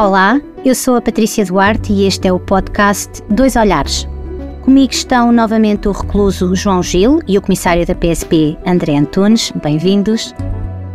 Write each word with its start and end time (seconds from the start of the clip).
Olá, 0.00 0.40
eu 0.64 0.74
sou 0.74 0.96
a 0.96 1.02
Patrícia 1.02 1.44
Duarte 1.44 1.92
e 1.92 2.06
este 2.06 2.26
é 2.26 2.32
o 2.32 2.40
podcast 2.40 3.22
Dois 3.28 3.54
Olhares. 3.54 4.08
Comigo 4.62 4.90
estão 4.90 5.30
novamente 5.30 5.88
o 5.88 5.92
recluso 5.92 6.56
João 6.56 6.82
Gil 6.82 7.20
e 7.28 7.36
o 7.36 7.42
comissário 7.42 7.86
da 7.86 7.94
PSP 7.94 8.56
André 8.64 8.96
Antunes. 8.96 9.52
Bem-vindos. 9.62 10.34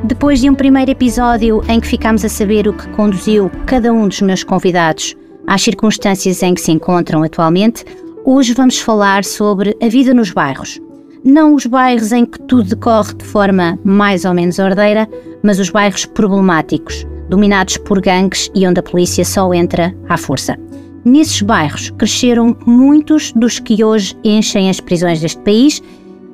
Depois 0.03 0.39
de 0.39 0.49
um 0.49 0.55
primeiro 0.55 0.89
episódio 0.89 1.61
em 1.69 1.79
que 1.79 1.85
ficámos 1.85 2.25
a 2.25 2.29
saber 2.29 2.67
o 2.67 2.73
que 2.73 2.89
conduziu 2.93 3.51
cada 3.67 3.93
um 3.93 4.07
dos 4.07 4.21
meus 4.21 4.43
convidados 4.43 5.15
às 5.45 5.61
circunstâncias 5.61 6.41
em 6.41 6.55
que 6.55 6.61
se 6.61 6.71
encontram 6.71 7.21
atualmente, 7.21 7.85
hoje 8.25 8.55
vamos 8.55 8.79
falar 8.79 9.23
sobre 9.23 9.77
a 9.83 9.87
vida 9.87 10.15
nos 10.15 10.31
bairros. 10.31 10.81
Não 11.23 11.53
os 11.53 11.67
bairros 11.67 12.11
em 12.11 12.25
que 12.25 12.39
tudo 12.39 12.69
decorre 12.69 13.13
de 13.13 13.25
forma 13.25 13.77
mais 13.83 14.25
ou 14.25 14.33
menos 14.33 14.57
ordeira, 14.57 15.07
mas 15.43 15.59
os 15.59 15.69
bairros 15.69 16.07
problemáticos 16.07 17.05
dominados 17.29 17.77
por 17.77 18.01
gangues 18.01 18.49
e 18.55 18.67
onde 18.67 18.79
a 18.79 18.83
polícia 18.83 19.23
só 19.25 19.53
entra 19.53 19.95
à 20.09 20.17
força. 20.17 20.57
Nesses 21.03 21.41
bairros 21.41 21.91
cresceram 21.91 22.57
muitos 22.65 23.31
dos 23.33 23.59
que 23.59 23.83
hoje 23.83 24.15
enchem 24.23 24.69
as 24.69 24.79
prisões 24.79 25.21
deste 25.21 25.41
país 25.41 25.81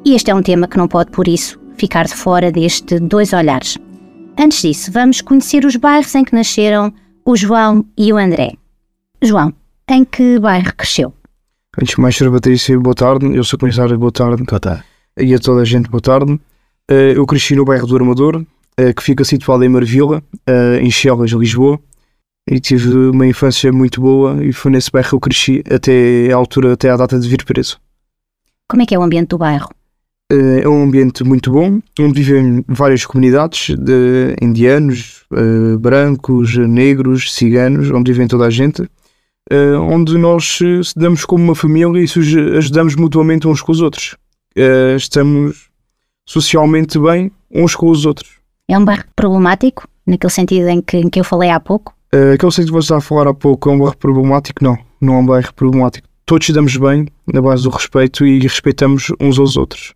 e 0.05 0.15
este 0.15 0.31
é 0.31 0.35
um 0.35 0.41
tema 0.41 0.67
que 0.67 0.77
não 0.77 0.87
pode, 0.87 1.11
por 1.11 1.27
isso, 1.27 1.59
ficar 1.77 2.05
de 2.05 2.15
fora 2.15 2.51
deste 2.51 2.99
Dois 2.99 3.33
Olhares. 3.33 3.77
Antes 4.39 4.61
disso, 4.61 4.91
vamos 4.91 5.21
conhecer 5.21 5.65
os 5.65 5.75
bairros 5.75 6.15
em 6.15 6.23
que 6.23 6.33
nasceram 6.33 6.93
o 7.25 7.35
João 7.35 7.85
e 7.97 8.11
o 8.11 8.17
André. 8.17 8.53
João, 9.21 9.53
em 9.89 10.03
que 10.03 10.39
bairro 10.39 10.73
cresceu? 10.75 11.13
Antes 11.77 11.95
de 11.95 12.01
mais, 12.01 12.15
Sra. 12.15 12.31
Patrícia, 12.31 12.79
boa 12.79 12.95
tarde. 12.95 13.35
Eu 13.35 13.43
sou 13.43 13.59
comissário, 13.59 13.97
boa 13.97 14.11
tarde. 14.11 14.43
Boa 14.43 14.59
tarde. 14.59 14.83
E 15.17 15.33
a 15.33 15.39
toda 15.39 15.61
a 15.61 15.65
gente, 15.65 15.89
boa 15.89 16.01
tarde. 16.01 16.39
Eh, 16.89 17.13
eu 17.15 17.25
cresci 17.25 17.55
no 17.55 17.63
bairro 17.63 17.87
do 17.87 17.95
Armador, 17.95 18.43
que 18.95 19.03
fica 19.03 19.23
situado 19.23 19.63
em 19.63 19.69
Marvila, 19.69 20.21
eh, 20.47 20.79
em 20.81 20.89
Chelas, 20.91 21.31
Lisboa. 21.31 21.79
E 22.49 22.59
tive 22.59 22.89
uma 23.15 23.27
infância 23.27 23.71
muito 23.71 24.01
boa 24.01 24.43
e 24.43 24.51
foi 24.51 24.71
nesse 24.71 24.89
bairro 24.91 25.09
que 25.09 25.15
eu 25.15 25.19
cresci 25.19 25.63
até 25.69 26.31
a 26.33 26.35
altura, 26.35 26.73
até 26.73 26.89
à 26.89 26.97
data 26.97 27.19
de 27.19 27.29
vir 27.29 27.45
preso. 27.45 27.79
Como 28.67 28.81
é 28.81 28.85
que 28.85 28.95
é 28.95 28.99
o 28.99 29.03
ambiente 29.03 29.29
do 29.29 29.37
bairro? 29.37 29.69
Eh, 30.31 30.61
É 30.63 30.67
um 30.67 30.83
ambiente 30.83 31.23
muito 31.23 31.51
bom, 31.51 31.79
onde 31.99 32.21
vivem 32.23 32.63
várias 32.67 33.05
comunidades 33.05 33.75
de 33.77 34.35
indianos, 34.41 35.23
eh, 35.33 35.77
brancos, 35.77 36.57
negros, 36.57 37.31
ciganos, 37.33 37.91
onde 37.91 38.11
vivem 38.11 38.27
toda 38.27 38.45
a 38.45 38.49
gente, 38.49 38.81
eh, 39.49 39.75
onde 39.77 40.17
nós 40.17 40.59
eh, 40.63 40.81
se 40.83 40.97
damos 40.97 41.25
como 41.25 41.43
uma 41.43 41.55
família 41.55 41.99
e 42.03 42.57
ajudamos 42.57 42.95
mutuamente 42.95 43.47
uns 43.47 43.61
com 43.61 43.71
os 43.71 43.81
outros. 43.81 44.15
Eh, 44.55 44.95
Estamos 44.97 45.69
socialmente 46.27 46.97
bem 46.97 47.31
uns 47.51 47.75
com 47.75 47.89
os 47.89 48.05
outros. 48.05 48.40
É 48.71 48.77
um 48.77 48.85
bairro 48.85 49.03
problemático, 49.17 49.85
naquele 50.07 50.31
sentido 50.31 50.69
em 50.69 50.81
que, 50.81 50.95
em 50.95 51.09
que 51.09 51.19
eu 51.19 51.25
falei 51.25 51.49
há 51.49 51.59
pouco? 51.59 51.93
Uh, 52.15 52.35
aquele 52.35 52.51
sítio 52.53 52.67
que 52.67 52.71
você 52.71 52.85
está 52.85 52.97
a 52.99 53.01
falar 53.01 53.27
há 53.27 53.33
pouco 53.33 53.69
é 53.69 53.73
um 53.73 53.79
bairro 53.79 53.97
problemático? 53.97 54.63
Não, 54.63 54.77
não 55.01 55.15
é 55.15 55.17
um 55.17 55.25
bairro 55.25 55.53
problemático. 55.53 56.07
Todos 56.25 56.47
se 56.47 56.53
damos 56.53 56.77
bem 56.77 57.05
na 57.33 57.41
base 57.41 57.63
do 57.63 57.69
respeito 57.69 58.25
e 58.25 58.39
respeitamos 58.39 59.11
uns 59.19 59.37
aos 59.37 59.57
outros. 59.57 59.93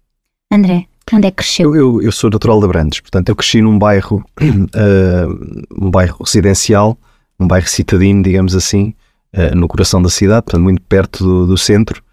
André, 0.52 0.88
onde 1.14 1.26
é 1.26 1.32
que 1.32 1.38
cresceu? 1.38 1.74
Eu, 1.74 2.02
eu, 2.02 2.02
eu 2.02 2.12
sou 2.12 2.30
natural 2.30 2.60
de 2.60 2.66
Abrantes, 2.66 3.00
portanto, 3.00 3.30
eu 3.30 3.36
cresci 3.38 3.62
num 3.62 3.80
bairro, 3.80 4.22
eh, 4.42 5.26
um 5.80 5.90
bairro 5.90 6.18
residencial, 6.22 6.98
um 7.40 7.48
bairro 7.48 7.70
citadino, 7.70 8.22
digamos 8.22 8.54
assim, 8.54 8.94
eh, 9.32 9.56
no 9.56 9.70
coração 9.70 10.02
da 10.02 10.10
cidade, 10.10 10.44
portanto, 10.44 10.64
muito 10.64 10.82
perto 10.82 11.24
do, 11.24 11.48
do 11.48 11.58
centro, 11.58 12.04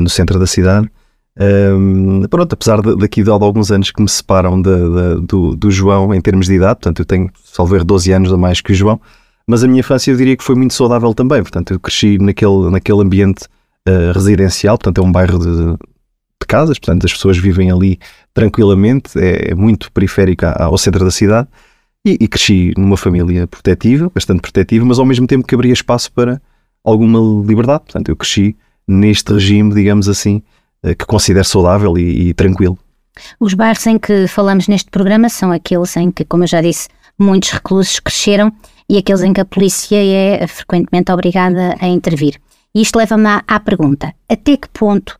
no 0.00 0.08
centro 0.08 0.38
da 0.38 0.46
cidade. 0.46 0.90
Um, 1.38 2.22
pronto, 2.28 2.52
apesar 2.52 2.82
de, 2.82 2.94
daqui 2.96 3.22
de 3.22 3.30
alguns 3.30 3.70
anos 3.70 3.90
que 3.90 4.02
me 4.02 4.08
separam 4.08 4.60
de- 4.60 4.70
de- 4.70 5.26
do, 5.26 5.56
do 5.56 5.70
João 5.70 6.12
em 6.14 6.20
termos 6.20 6.46
de 6.46 6.54
idade, 6.54 6.74
portanto, 6.80 6.98
eu 7.00 7.04
tenho, 7.06 7.30
salvo 7.42 7.82
12 7.82 8.12
anos 8.12 8.32
a 8.32 8.36
mais 8.36 8.60
que 8.60 8.72
o 8.72 8.74
João, 8.74 9.00
mas 9.46 9.64
a 9.64 9.66
minha 9.66 9.80
infância 9.80 10.10
eu 10.10 10.16
diria 10.16 10.36
que 10.36 10.44
foi 10.44 10.54
muito 10.54 10.74
saudável 10.74 11.14
também, 11.14 11.40
portanto, 11.42 11.72
eu 11.72 11.80
cresci 11.80 12.18
naquele, 12.18 12.70
naquele 12.70 13.00
ambiente 13.00 13.46
eh, 13.86 14.12
residencial, 14.12 14.76
portanto, 14.76 15.00
é 15.00 15.04
um 15.04 15.10
bairro 15.10 15.38
de, 15.38 15.72
de 15.72 16.46
casas, 16.46 16.78
portanto, 16.78 17.06
as 17.06 17.12
pessoas 17.12 17.38
vivem 17.38 17.70
ali 17.70 17.98
tranquilamente, 18.34 19.18
é, 19.18 19.52
é 19.52 19.54
muito 19.54 19.90
periférico 19.90 20.44
ao 20.46 20.76
centro 20.76 21.02
da 21.04 21.10
cidade, 21.10 21.48
e, 22.04 22.18
e 22.20 22.28
cresci 22.28 22.72
numa 22.76 22.96
família 22.96 23.46
protetiva, 23.46 24.10
bastante 24.14 24.40
protetiva, 24.42 24.84
mas 24.84 24.98
ao 24.98 25.06
mesmo 25.06 25.26
tempo 25.26 25.46
que 25.46 25.54
abria 25.54 25.72
espaço 25.72 26.12
para 26.12 26.42
alguma 26.84 27.18
liberdade, 27.46 27.84
portanto, 27.84 28.08
eu 28.10 28.16
cresci 28.16 28.54
neste 28.86 29.32
regime, 29.32 29.72
digamos 29.74 30.08
assim, 30.08 30.42
que 30.82 31.06
considero 31.06 31.44
saudável 31.44 31.96
e, 31.96 32.28
e 32.28 32.34
tranquilo. 32.34 32.78
Os 33.38 33.54
bairros 33.54 33.86
em 33.86 33.98
que 33.98 34.26
falamos 34.26 34.68
neste 34.68 34.90
programa 34.90 35.28
são 35.28 35.52
aqueles 35.52 35.96
em 35.96 36.10
que, 36.10 36.24
como 36.24 36.44
eu 36.44 36.48
já 36.48 36.60
disse, 36.60 36.88
muitos 37.18 37.50
reclusos 37.50 38.00
cresceram 38.00 38.52
e 38.88 38.98
aqueles 38.98 39.22
em 39.22 39.32
que 39.32 39.40
a 39.40 39.44
polícia 39.44 39.96
é 39.96 40.46
frequentemente 40.46 41.12
obrigada 41.12 41.76
a 41.80 41.86
intervir. 41.86 42.40
E 42.74 42.82
isto 42.82 42.96
leva-me 42.96 43.26
à, 43.26 43.42
à 43.46 43.60
pergunta: 43.60 44.12
até 44.28 44.56
que 44.56 44.68
ponto 44.68 45.18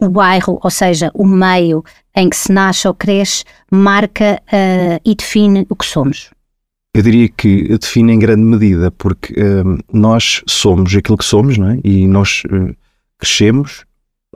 o 0.00 0.08
bairro, 0.08 0.58
ou 0.62 0.70
seja, 0.70 1.10
o 1.14 1.26
meio 1.26 1.84
em 2.16 2.28
que 2.30 2.36
se 2.36 2.50
nasce 2.52 2.88
ou 2.88 2.94
cresce, 2.94 3.44
marca 3.70 4.40
ah, 4.50 5.00
e 5.04 5.14
define 5.14 5.66
o 5.68 5.76
que 5.76 5.84
somos? 5.84 6.30
Eu 6.94 7.02
diria 7.02 7.28
que 7.28 7.76
define 7.78 8.14
em 8.14 8.18
grande 8.18 8.42
medida, 8.42 8.90
porque 8.90 9.32
eh, 9.36 9.62
nós 9.92 10.42
somos 10.48 10.94
aquilo 10.96 11.16
que 11.16 11.24
somos, 11.24 11.56
não 11.56 11.70
é? 11.70 11.78
E 11.84 12.08
nós 12.08 12.42
eh, 12.50 12.74
crescemos 13.16 13.84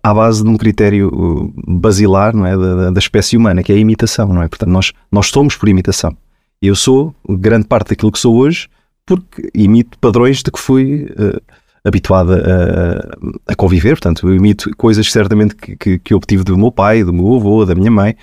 à 0.04 0.12
base 0.12 0.42
de 0.44 0.48
um 0.50 0.56
critério 0.58 1.10
eh, 1.10 1.62
basilar, 1.66 2.36
não 2.36 2.44
é? 2.44 2.54
Da, 2.54 2.90
da- 2.90 2.98
espécie 2.98 3.38
humana, 3.38 3.62
que 3.62 3.72
é 3.72 3.74
a 3.74 3.78
imitação, 3.78 4.28
não 4.28 4.42
é? 4.42 4.48
Portanto, 4.48 4.68
nós, 4.68 4.92
nós 5.10 5.28
somos 5.28 5.56
por 5.56 5.66
imitação. 5.66 6.14
Eu 6.60 6.76
sou 6.76 7.14
grande 7.26 7.66
parte 7.66 7.88
daquilo 7.88 8.12
que 8.12 8.18
sou 8.18 8.36
hoje 8.36 8.68
porque 9.06 9.50
imito 9.54 9.98
padrões 9.98 10.42
de 10.42 10.50
que 10.50 10.58
fui 10.60 11.10
eh, 11.18 11.40
habituado 11.82 12.34
a, 12.34 13.52
a 13.52 13.54
conviver. 13.56 13.92
Portanto, 13.92 14.28
eu 14.28 14.34
imito 14.34 14.70
coisas 14.76 15.10
certamente 15.10 15.56
que, 15.56 15.74
que, 15.74 15.98
que 15.98 16.14
obtive 16.14 16.44
do 16.44 16.56
meu 16.58 16.70
pai, 16.70 17.02
do 17.02 17.12
meu 17.12 17.34
avô, 17.36 17.64
da 17.64 17.74
minha 17.74 17.90
mãe. 17.90 18.14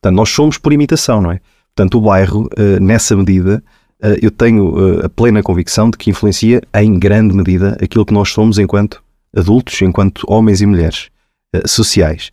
Portanto, 0.00 0.16
nós 0.16 0.30
somos 0.30 0.56
por 0.56 0.72
imitação, 0.72 1.20
não 1.20 1.32
é? 1.32 1.40
Portanto, 1.74 1.98
o 1.98 2.00
bairro, 2.00 2.48
eh, 2.56 2.80
nessa 2.80 3.14
medida, 3.14 3.62
eh, 4.02 4.18
eu 4.22 4.30
tenho 4.30 5.00
eh, 5.02 5.04
a 5.04 5.08
plena 5.10 5.42
convicção 5.42 5.90
de 5.90 5.98
que 5.98 6.08
influencia 6.08 6.62
em 6.74 6.98
grande 6.98 7.34
medida 7.36 7.76
aquilo 7.82 8.06
que 8.06 8.14
nós 8.14 8.30
somos 8.30 8.58
enquanto 8.58 9.02
adultos, 9.36 9.82
enquanto 9.82 10.24
homens 10.26 10.62
e 10.62 10.66
mulheres 10.66 11.10
eh, 11.56 11.68
sociais. 11.68 12.30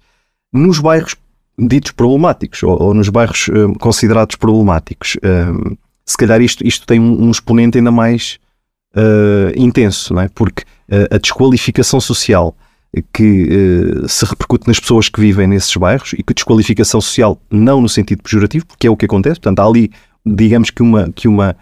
Nos 0.52 0.80
bairros 0.80 1.16
ditos 1.58 1.92
problemáticos, 1.92 2.64
ou, 2.64 2.82
ou 2.82 2.94
nos 2.94 3.10
bairros 3.10 3.50
eh, 3.50 3.80
considerados 3.80 4.36
problemáticos, 4.36 5.18
eh, 5.22 5.76
se 6.06 6.18
calhar 6.18 6.42
isto, 6.42 6.66
isto 6.66 6.86
tem 6.86 7.00
um, 7.00 7.26
um 7.26 7.32
exponente 7.32 7.78
ainda 7.78 7.92
mais 7.92 8.40
intenso, 9.58 10.14
não 10.14 10.22
é? 10.22 10.30
porque 10.30 10.64
a 11.10 11.18
desqualificação 11.18 12.00
social 12.00 12.56
que 13.12 13.50
se 14.08 14.24
repercute 14.24 14.68
nas 14.68 14.80
pessoas 14.80 15.10
que 15.10 15.20
vivem 15.20 15.48
nesses 15.48 15.76
bairros 15.76 16.14
e 16.14 16.22
que 16.22 16.32
desqualificação 16.32 17.02
social 17.02 17.42
não 17.50 17.82
no 17.82 17.90
sentido 17.90 18.22
pejorativo, 18.22 18.68
porque 18.68 18.86
é 18.86 18.92
o 18.92 18.96
que 18.96 19.06
acontece, 19.06 19.40
portanto 19.40 19.60
há 19.62 19.66
ali, 19.66 19.90
digamos 20.24 20.70
que 20.70 20.84
uma, 20.84 21.12
que 21.12 21.28
uma 21.28 21.56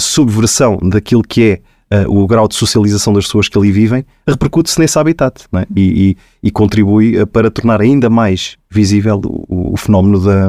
subversão 0.00 0.76
daquilo 0.82 1.22
que 1.22 1.44
é 1.44 1.60
eh, 1.90 2.04
o 2.08 2.26
grau 2.26 2.48
de 2.48 2.54
socialização 2.54 3.12
das 3.12 3.24
pessoas 3.26 3.48
que 3.48 3.56
ali 3.58 3.70
vivem, 3.72 4.04
repercute-se 4.26 4.78
nesse 4.80 4.98
habitat 4.98 5.44
é? 5.54 5.66
e, 5.74 6.10
e- 6.10 6.16
e 6.42 6.50
contribui 6.50 7.16
eh, 7.16 7.24
para 7.26 7.50
tornar 7.50 7.80
ainda 7.80 8.08
mais 8.10 8.56
visível 8.70 9.20
o, 9.24 9.72
o 9.74 9.76
fenómeno 9.76 10.18
da, 10.20 10.48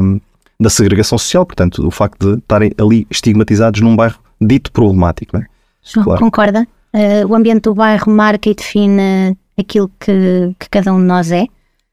da 0.60 0.70
segregação 0.70 1.18
social, 1.18 1.46
portanto 1.46 1.86
o 1.86 1.92
facto 1.92 2.32
de 2.34 2.40
estarem 2.40 2.72
ali 2.78 3.06
estigmatizados 3.12 3.82
num 3.82 3.96
bairro 3.96 4.18
dito 4.42 4.72
problemático. 4.72 5.38
É? 5.38 5.46
João, 5.84 6.04
Claro. 6.06 6.20
concorda? 6.22 6.68
Ah, 6.94 7.26
o 7.28 7.36
ambiente 7.36 7.64
do 7.64 7.76
bairro 7.76 8.12
marca 8.12 8.50
e 8.50 8.56
define 8.56 9.38
aquilo 9.60 9.90
que, 10.00 10.54
que 10.60 10.70
cada 10.70 10.94
um 10.94 11.00
de 11.00 11.06
nós 11.06 11.32
é? 11.32 11.46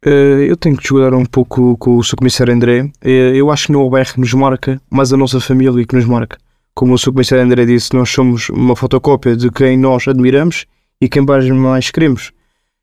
Eu 0.06 0.54
tenho 0.58 0.76
que 0.76 0.82
discordar 0.82 1.14
um 1.14 1.24
pouco 1.24 1.78
com 1.78 1.96
o 1.96 2.04
Sr. 2.04 2.16
Comissário 2.16 2.52
André. 2.52 2.90
Eu 3.02 3.50
acho 3.50 3.66
que 3.66 3.72
não 3.72 3.80
é 3.80 3.84
o 3.84 3.88
bairro 3.90 4.12
que 4.12 4.20
nos 4.20 4.34
marca, 4.34 4.78
mas 4.90 5.12
a 5.14 5.16
nossa 5.16 5.40
família 5.40 5.82
que 5.86 5.96
nos 5.96 6.04
marca. 6.04 6.36
Como 6.74 6.94
o 6.94 6.98
Sr. 6.98 7.12
Comissário 7.12 7.44
André 7.44 7.64
disse, 7.66 7.94
nós 7.94 8.10
somos 8.10 8.48
uma 8.48 8.74
fotocópia 8.74 9.36
de 9.36 9.48
quem 9.48 9.78
nós 9.78 10.08
admiramos 10.08 10.66
e 11.00 11.08
quem 11.08 11.24
mais, 11.54 11.88
queremos. 11.92 12.32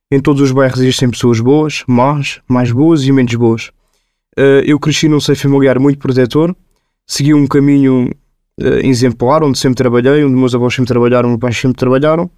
Em 0.09 0.21
todos 0.21 0.41
os 0.41 0.51
bairros 0.53 0.79
existem 0.79 1.09
pessoas 1.09 1.41
boas, 1.41 1.83
más, 1.87 2.39
mais 2.47 2.71
boas 2.71 3.03
e 3.03 3.11
menos 3.11 3.35
boas. 3.35 3.69
Eh, 4.37 4.63
Eu 4.65 4.79
cresci 4.79 5.09
num 5.09 5.19
seio 5.19 5.37
familiar 5.37 5.77
muito 5.77 5.99
protetor, 5.99 6.55
segui 7.05 7.33
um 7.33 7.45
caminho 7.45 8.09
eh, 8.61 8.87
exemplar, 8.87 9.43
onde 9.43 9.59
sempre 9.59 9.75
trabalhei, 9.75 10.23
onde 10.23 10.35
meus 10.35 10.55
avós 10.55 10.73
sempre 10.73 10.87
trabalharam, 10.87 11.27
meus 11.27 11.39
pais 11.41 11.57
sempre 11.57 11.77
trabalharam. 11.77 12.31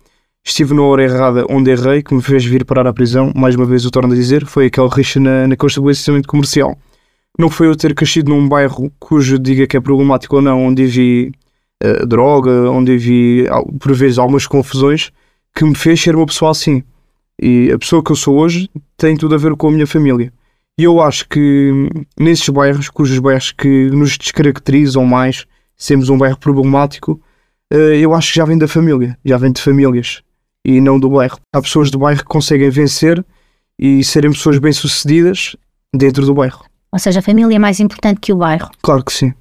Estive 0.44 0.74
na 0.74 0.82
hora 0.82 1.04
errada 1.04 1.46
onde 1.52 1.70
errei, 1.70 2.02
que 2.02 2.16
me 2.16 2.22
fez 2.22 2.44
vir 2.44 2.66
parar 2.66 2.88
à 2.88 2.94
prisão. 2.94 3.32
Mais 3.36 3.56
uma 3.56 3.66
vez, 3.66 3.84
eu 3.84 3.92
torno 3.92 4.12
a 4.12 4.16
dizer, 4.16 4.44
foi 4.48 4.66
aquele 4.66 4.90
rixa 4.90 5.20
na, 5.20 5.48
naquele 5.48 5.70
estabelecimento 5.70 6.28
comercial. 6.28 6.76
Não 7.38 7.50
foi 7.50 7.68
eu 7.68 7.76
ter 7.76 7.94
crescido 7.94 8.32
num 8.32 8.50
bairro 8.50 8.92
cujo 9.00 9.38
diga 9.38 9.68
que 9.68 9.78
é 9.78 9.80
problemático 9.80 10.36
ou 10.36 10.42
não, 10.42 10.66
onde 10.66 10.86
vi 10.86 11.32
droga, 12.08 12.70
onde 12.70 12.98
vi, 12.98 13.46
por 13.80 13.94
vezes, 13.94 14.18
algumas 14.18 14.48
confusões, 14.48 15.12
que 15.54 15.66
me 15.66 15.76
fez 15.76 16.02
ser 16.02 16.16
uma 16.16 16.26
pessoa 16.26 16.52
assim. 16.52 16.84
E 17.42 17.72
a 17.72 17.78
pessoa 17.78 18.04
que 18.04 18.12
eu 18.12 18.16
sou 18.16 18.38
hoje 18.38 18.70
tem 18.98 19.18
tudo 19.18 19.36
a 19.36 19.38
ver 19.38 19.56
com 19.56 19.68
a 19.68 19.72
minha 19.72 19.88
família. 19.88 20.32
E 20.78 20.84
eu 20.84 21.02
acho 21.02 21.28
que 21.28 21.72
hum, 21.72 22.04
nesses 22.20 22.48
bairros, 22.50 22.90
cujos 22.90 23.20
bairros 23.20 23.52
que 23.52 23.90
nos 23.92 24.18
descaracterizam 24.18 25.06
mais, 25.06 25.46
sermos 25.76 26.10
um 26.10 26.18
bairro 26.18 26.38
problemático, 26.38 27.22
eh, 27.72 27.98
eu 27.98 28.14
acho 28.14 28.32
que 28.32 28.40
já 28.40 28.46
vem 28.46 28.58
da 28.58 28.68
família, 28.68 29.18
já 29.24 29.38
vem 29.38 29.52
de 29.52 29.62
famílias 29.62 30.22
e 30.66 30.82
não 30.82 31.00
do 31.00 31.10
bairro. 31.10 31.38
Há 31.54 31.62
pessoas 31.62 31.92
do 31.92 32.00
bairro 32.00 32.20
que 32.22 32.26
conseguem 32.26 32.70
vencer 32.70 33.24
e 33.78 34.04
serem 34.04 34.32
pessoas 34.32 34.58
bem-sucedidas 34.58 35.56
dentro 35.94 36.26
do 36.26 36.34
bairro. 36.34 36.66
Ou 36.92 37.00
seja, 37.00 37.20
a 37.20 37.24
família 37.24 37.56
é 37.56 37.60
mais 37.60 37.80
importante 37.80 38.20
que 38.20 38.32
o 38.32 38.38
bairro. 38.38 38.70
Claro 38.82 39.04
que 39.04 39.14
sim. 39.14 39.34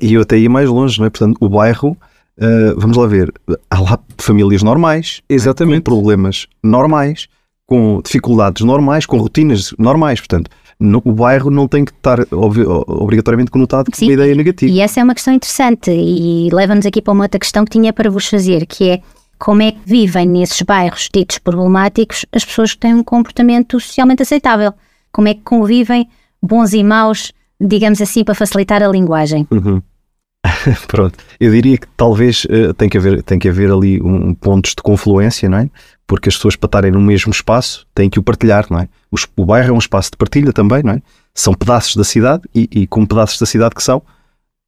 E 0.00 0.14
eu 0.14 0.22
até 0.22 0.38
ia 0.38 0.48
mais 0.48 0.68
longe, 0.68 0.98
não 0.98 1.06
é? 1.06 1.10
Portanto, 1.10 1.36
o 1.40 1.48
bairro, 1.48 1.96
uh, 2.38 2.78
vamos 2.78 2.96
lá 2.96 3.06
ver, 3.06 3.32
há 3.70 3.80
lá 3.80 3.98
famílias 4.18 4.62
normais, 4.62 5.20
Exatamente. 5.28 5.78
com 5.78 5.82
problemas 5.84 6.46
normais, 6.62 7.28
com 7.66 8.00
dificuldades 8.04 8.64
normais, 8.64 9.06
com 9.06 9.18
rotinas 9.18 9.74
normais. 9.78 10.20
Portanto, 10.20 10.50
no, 10.78 11.00
o 11.04 11.12
bairro 11.12 11.50
não 11.50 11.68
tem 11.68 11.84
que 11.84 11.92
estar 11.92 12.20
obvi- 12.32 12.66
obrigatoriamente 12.66 13.50
conotado 13.50 13.90
com 13.90 14.04
uma 14.04 14.12
ideia 14.12 14.34
negativa. 14.34 14.72
E 14.72 14.80
essa 14.80 15.00
é 15.00 15.04
uma 15.04 15.14
questão 15.14 15.32
interessante 15.32 15.90
e 15.90 16.48
leva-nos 16.52 16.86
aqui 16.86 17.00
para 17.00 17.12
uma 17.12 17.24
outra 17.24 17.38
questão 17.38 17.64
que 17.64 17.70
tinha 17.70 17.92
para 17.92 18.10
vos 18.10 18.26
fazer, 18.26 18.66
que 18.66 18.90
é 18.90 19.02
como 19.38 19.62
é 19.62 19.72
que 19.72 19.80
vivem 19.84 20.26
nesses 20.26 20.62
bairros 20.62 21.08
ditos 21.12 21.38
problemáticos 21.38 22.24
as 22.32 22.44
pessoas 22.44 22.74
que 22.74 22.78
têm 22.78 22.94
um 22.94 23.02
comportamento 23.02 23.80
socialmente 23.80 24.22
aceitável? 24.22 24.72
Como 25.10 25.28
é 25.28 25.34
que 25.34 25.40
convivem 25.40 26.08
bons 26.42 26.72
e 26.72 26.82
maus, 26.82 27.32
digamos 27.62 28.00
assim, 28.00 28.24
para 28.24 28.34
facilitar 28.34 28.82
a 28.82 28.88
linguagem? 28.88 29.46
Uhum. 29.50 29.80
Pronto, 30.88 31.18
eu 31.38 31.52
diria 31.52 31.78
que 31.78 31.86
talvez 31.96 32.46
eh, 32.50 32.72
tem, 32.72 32.88
que 32.88 32.98
haver, 32.98 33.22
tem 33.22 33.38
que 33.38 33.48
haver 33.48 33.70
ali 33.70 34.02
um, 34.02 34.34
pontos 34.34 34.74
de 34.74 34.82
confluência, 34.82 35.48
não 35.48 35.58
é? 35.58 35.70
Porque 36.06 36.28
as 36.28 36.36
pessoas 36.36 36.56
para 36.56 36.66
estarem 36.66 36.90
no 36.90 37.00
mesmo 37.00 37.30
espaço 37.30 37.86
têm 37.94 38.10
que 38.10 38.18
o 38.18 38.22
partilhar, 38.22 38.66
não 38.68 38.80
é? 38.80 38.88
O, 39.10 39.16
o 39.36 39.46
bairro 39.46 39.70
é 39.70 39.72
um 39.72 39.78
espaço 39.78 40.10
de 40.10 40.16
partilha 40.16 40.52
também, 40.52 40.82
não 40.82 40.94
é? 40.94 41.02
São 41.34 41.54
pedaços 41.54 41.96
da 41.96 42.04
cidade 42.04 42.42
e, 42.54 42.68
e 42.72 42.86
como 42.86 43.06
pedaços 43.06 43.38
da 43.38 43.46
cidade 43.46 43.74
que 43.74 43.82
são, 43.82 44.02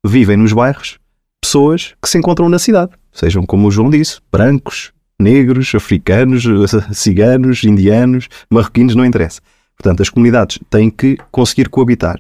vivem 0.07 0.37
nos 0.37 0.53
bairros 0.53 0.99
pessoas 1.45 1.95
que 2.03 2.09
se 2.09 2.17
encontram 2.17 2.49
na 2.49 2.59
cidade, 2.59 2.93
sejam 3.13 3.45
como 3.45 3.69
o 3.69 3.71
João 3.71 3.91
disse, 3.91 4.19
brancos, 4.33 4.93
negros, 5.21 5.75
africanos, 5.75 6.45
ciganos, 6.93 7.65
indianos, 7.65 8.29
marroquinos, 8.49 8.95
não 8.95 9.05
interessa. 9.05 9.43
Portanto, 9.77 10.03
as 10.03 10.09
comunidades 10.09 10.59
têm 10.71 10.89
que 10.89 11.19
conseguir 11.31 11.69
coabitar. 11.69 12.19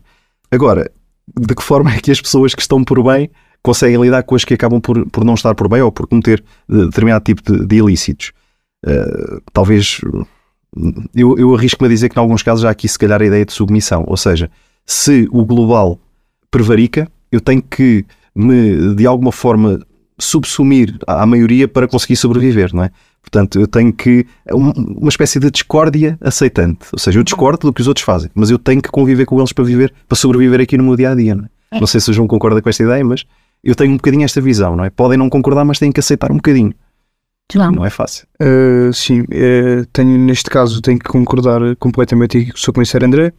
Agora, 0.54 0.90
de 1.38 1.54
que 1.54 1.62
forma 1.62 1.92
é 1.92 2.00
que 2.00 2.10
as 2.10 2.20
pessoas 2.20 2.54
que 2.54 2.62
estão 2.62 2.84
por 2.84 3.02
bem 3.02 3.30
conseguem 3.62 4.00
lidar 4.00 4.22
com 4.22 4.34
as 4.34 4.44
que 4.44 4.54
acabam 4.54 4.80
por, 4.80 5.08
por 5.10 5.24
não 5.24 5.34
estar 5.34 5.54
por 5.54 5.68
bem 5.68 5.80
ou 5.80 5.90
por 5.90 6.06
cometer 6.06 6.44
eh, 6.70 6.84
determinado 6.84 7.24
tipo 7.24 7.42
de, 7.42 7.66
de 7.66 7.76
ilícitos? 7.76 8.32
Eh, 8.86 9.40
talvez 9.52 10.00
eu, 11.14 11.38
eu 11.38 11.54
arrisco-me 11.54 11.86
a 11.86 11.90
dizer 11.90 12.08
que, 12.08 12.18
em 12.18 12.20
alguns 12.20 12.42
casos, 12.42 12.64
há 12.64 12.70
aqui 12.70 12.88
se 12.88 12.98
calhar 12.98 13.20
a 13.20 13.24
ideia 13.24 13.44
de 13.44 13.52
submissão. 13.52 14.04
Ou 14.06 14.16
seja, 14.16 14.50
se 14.84 15.28
o 15.30 15.44
global 15.44 15.98
prevarica, 16.50 17.10
eu 17.32 17.40
tenho 17.40 17.62
que 17.62 18.04
me, 18.34 18.94
de 18.94 19.06
alguma 19.06 19.32
forma, 19.32 19.80
subsumir 20.18 20.96
à 21.06 21.24
maioria 21.26 21.66
para 21.66 21.88
conseguir 21.88 22.16
sobreviver, 22.16 22.74
não 22.74 22.84
é? 22.84 22.90
Portanto, 23.24 23.58
eu 23.58 23.66
tenho 23.66 23.92
que. 23.92 24.26
um- 24.52 24.70
Uma 25.00 25.08
espécie 25.08 25.40
de 25.40 25.50
discórdia 25.50 26.16
aceitante. 26.20 26.86
Ou 26.92 26.98
seja, 26.98 27.18
eu 27.18 27.24
discordo 27.24 27.66
do 27.66 27.72
que 27.72 27.80
os 27.80 27.88
outros 27.88 28.04
fazem, 28.04 28.30
mas 28.34 28.50
eu 28.50 28.58
tenho 28.58 28.80
que 28.82 28.90
conviver 28.90 29.24
com 29.24 29.38
eles 29.38 29.52
para 29.52 29.64
viver, 29.64 29.92
para 30.06 30.16
sobreviver 30.16 30.60
aqui 30.60 30.76
no 30.76 30.84
meu 30.84 30.94
dia 30.96 31.10
a 31.10 31.14
dia, 31.14 31.34
não 31.34 31.44
é? 31.44 31.48
É. 31.76 31.80
Não 31.80 31.86
sei 31.86 32.00
se 32.00 32.10
o 32.10 32.14
João 32.14 32.28
concorda 32.28 32.60
com 32.62 32.68
esta 32.68 32.82
ideia, 32.82 33.04
mas 33.04 33.24
eu 33.64 33.74
tenho 33.74 33.92
um 33.92 33.96
bocadinho 33.96 34.24
esta 34.24 34.40
visão, 34.40 34.76
não 34.76 34.84
é? 34.84 34.90
Podem 34.90 35.18
não 35.18 35.28
concordar, 35.30 35.64
mas 35.64 35.78
têm 35.78 35.90
que 35.90 35.98
aceitar 36.00 36.30
um 36.30 36.36
bocadinho. 36.36 36.72
João, 37.52 37.72
Não 37.72 37.84
é 37.84 37.90
fácil. 37.90 38.26
Uh, 38.40 38.92
sim, 38.92 39.20
uh, 39.22 39.84
tenho, 39.92 40.18
neste 40.18 40.48
caso 40.48 40.80
tenho 40.80 40.98
que 40.98 41.04
concordar 41.06 41.60
completamente 41.76 42.38
aqui 42.38 42.50
com 42.52 42.56
o 42.56 42.60
Sr. 42.60 42.72
Comissário 42.72 43.06
André. 43.06 43.32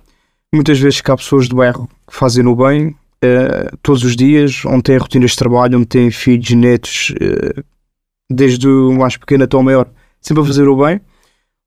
Muitas 0.54 0.80
vezes 0.80 1.02
que 1.02 1.10
há 1.12 1.16
pessoas 1.18 1.48
do 1.48 1.56
bairro 1.56 1.88
que 2.08 2.16
fazem 2.16 2.46
o 2.46 2.56
bem 2.56 2.90
uh, 2.90 3.78
todos 3.82 4.04
os 4.04 4.16
dias, 4.16 4.62
onde 4.66 4.84
têm 4.84 4.98
rotinas 4.98 5.32
de 5.32 5.38
trabalho, 5.38 5.78
onde 5.78 5.88
têm 5.88 6.12
filhos, 6.12 6.52
netos, 6.52 7.14
uh, 7.20 7.64
desde 8.30 8.68
o 8.68 8.92
mais 8.94 9.18
pequeno 9.18 9.44
até 9.44 9.56
o 9.58 9.64
maior, 9.64 9.88
sempre 10.22 10.44
a 10.44 10.46
fazer 10.46 10.68
o 10.68 10.76
bem, 10.78 11.00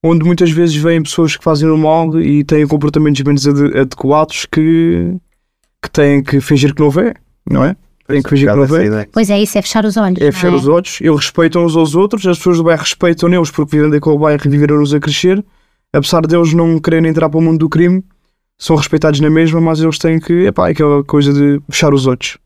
onde 0.03 0.25
muitas 0.25 0.51
vezes 0.51 0.77
vêm 0.77 1.03
pessoas 1.03 1.37
que 1.37 1.45
fazem 1.45 1.69
o 1.69 1.77
mal 1.79 2.21
e 2.21 2.45
têm 2.45 2.67
comportamentos 2.67 3.21
menos 3.23 3.47
ade- 3.47 3.79
adequados 3.79 4.47
que, 4.47 5.15
que 5.83 5.91
têm 5.91 6.23
que 6.23 6.41
fingir 6.41 6.75
que 6.75 6.81
não 6.81 6.91
vê, 6.91 7.15
não 7.49 7.65
é? 7.65 7.77
Têm 8.07 8.23
que 8.23 8.31
fingir 8.31 8.49
que 8.51 8.57
não 8.57 8.67
vê. 8.67 8.87
ideia. 8.87 9.09
pois 9.13 9.29
é 9.29 9.39
isso, 9.39 9.59
é 9.59 9.63
fechar 9.63 9.85
os 9.85 9.97
olhos. 9.97 10.21
É 10.21 10.33
fechar 10.33 10.51
não 10.51 10.57
os 10.57 10.67
olhos, 10.67 10.99
eles 11.01 11.17
respeitam 11.17 11.65
uns 11.65 11.77
aos 11.77 11.95
outros, 11.95 12.27
as 12.27 12.39
pessoas 12.39 12.57
do 12.57 12.65
bairro 12.65 12.81
respeitam 12.83 13.29
neles 13.29 13.51
porque 13.51 13.77
vivem 13.77 13.91
daquele 13.91 14.19
bairro 14.19 14.41
e 14.45 14.49
viveram-nos 14.49 14.95
a 14.95 15.01
crescer. 15.01 15.45
Apesar 15.93 16.23
deles 16.27 16.53
não 16.55 16.79
quererem 16.79 17.11
entrar 17.11 17.29
para 17.29 17.39
o 17.39 17.43
mundo 17.43 17.59
do 17.59 17.69
crime, 17.69 18.03
são 18.59 18.77
respeitados 18.77 19.21
na 19.21 19.31
mesma, 19.31 19.61
mas 19.61 19.81
eles 19.81 19.99
têm 19.99 20.19
que, 20.19 20.47
epá, 20.47 20.69
é 20.69 20.73
aquela 20.73 21.05
coisa 21.05 21.33
de 21.33 21.61
fechar 21.71 21.93
os 21.95 22.07
olhos. 22.07 22.39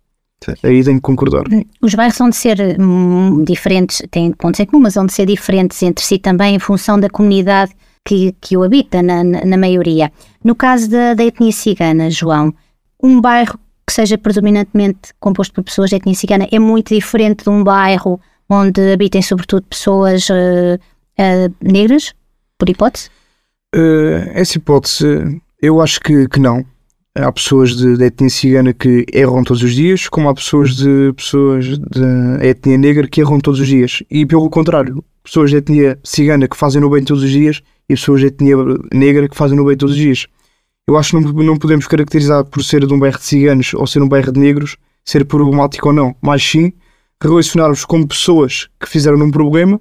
Sim. 0.44 0.54
Aí 0.62 0.84
tenho 0.84 0.96
que 0.96 1.02
concordar. 1.02 1.44
Os 1.80 1.94
bairros 1.94 2.18
vão 2.18 2.30
de 2.30 2.36
ser 2.36 2.58
hum, 2.80 3.44
diferentes, 3.44 4.02
têm 4.10 4.32
pontos 4.32 4.60
em 4.60 4.66
comum, 4.66 4.82
mas 4.82 4.94
vão 4.94 5.06
de 5.06 5.12
ser 5.12 5.26
diferentes 5.26 5.82
entre 5.82 6.04
si 6.04 6.18
também 6.18 6.56
em 6.56 6.58
função 6.58 6.98
da 6.98 7.08
comunidade 7.08 7.72
que, 8.04 8.34
que 8.40 8.56
o 8.56 8.62
habita, 8.62 9.02
na, 9.02 9.22
na, 9.22 9.56
maioria. 9.56 10.10
No 10.42 10.54
caso 10.54 10.90
da, 10.90 11.14
da 11.14 11.24
etnia 11.24 11.52
cigana, 11.52 12.10
João, 12.10 12.52
um 13.02 13.20
bairro 13.20 13.58
que 13.86 13.92
seja 13.92 14.18
predominantemente 14.18 15.12
composto 15.20 15.54
por 15.54 15.64
pessoas 15.64 15.90
de 15.90 15.96
etnia 15.96 16.14
cigana 16.14 16.48
é 16.50 16.58
muito 16.58 16.94
diferente 16.94 17.44
de 17.44 17.50
um 17.50 17.62
bairro 17.62 18.20
onde 18.48 18.92
habitem 18.92 19.22
sobretudo 19.22 19.64
pessoas 19.68 20.28
eh, 20.30 20.78
eh, 21.16 21.50
negras, 21.60 22.14
por 22.58 22.68
hipótese? 22.68 23.08
Eh, 23.74 24.32
essa 24.34 24.58
hipótese, 24.58 25.40
eu 25.60 25.80
acho 25.80 26.00
que, 26.00 26.28
que 26.28 26.38
não. 26.38 26.64
Há 27.14 27.30
pessoas 27.30 27.76
de, 27.76 27.96
de 27.96 28.04
etnia 28.04 28.30
cigana 28.30 28.72
que 28.72 29.04
erram 29.12 29.44
todos 29.44 29.62
os 29.62 29.74
dias, 29.74 30.08
como 30.08 30.30
há 30.30 30.34
pessoas 30.34 30.76
de 30.76 31.12
pessoas 31.14 31.78
de 31.78 32.46
etnia 32.46 32.78
negra 32.78 33.06
que 33.06 33.20
erram 33.20 33.38
todos 33.38 33.60
os 33.60 33.66
dias. 33.66 34.02
E 34.10 34.24
pelo 34.24 34.48
contrário, 34.48 35.04
pessoas 35.22 35.50
de 35.50 35.56
etnia 35.56 35.98
cigana 36.02 36.48
que 36.48 36.56
fazem 36.56 36.82
o 36.82 36.88
bem 36.88 37.04
todos 37.04 37.22
os 37.22 37.30
dias 37.30 37.62
e 37.88 37.94
pessoas 37.94 38.20
de 38.20 38.28
etnia 38.28 38.56
negra 38.92 39.28
que 39.28 39.36
fazem 39.36 39.60
o 39.60 39.64
bem 39.64 39.76
todos 39.76 39.94
os 39.94 40.00
dias. 40.00 40.26
Eu 40.88 40.96
acho 40.96 41.16
que 41.16 41.22
não, 41.22 41.32
não 41.44 41.58
podemos 41.58 41.86
caracterizar 41.86 42.44
por 42.46 42.64
ser 42.64 42.86
de 42.86 42.94
um 42.94 42.98
bairro 42.98 43.18
de 43.18 43.24
ciganos 43.24 43.74
ou 43.74 43.86
ser 43.86 44.02
um 44.02 44.08
bairro 44.08 44.32
de 44.32 44.40
negros 44.40 44.78
ser 45.04 45.24
problemático 45.24 45.88
ou 45.88 45.94
não, 45.94 46.14
mas 46.20 46.42
sim 46.42 46.72
relacionarmos 47.22 47.84
como 47.84 48.06
pessoas 48.06 48.68
que 48.80 48.88
fizeram 48.88 49.18
um 49.18 49.30
problema, 49.30 49.80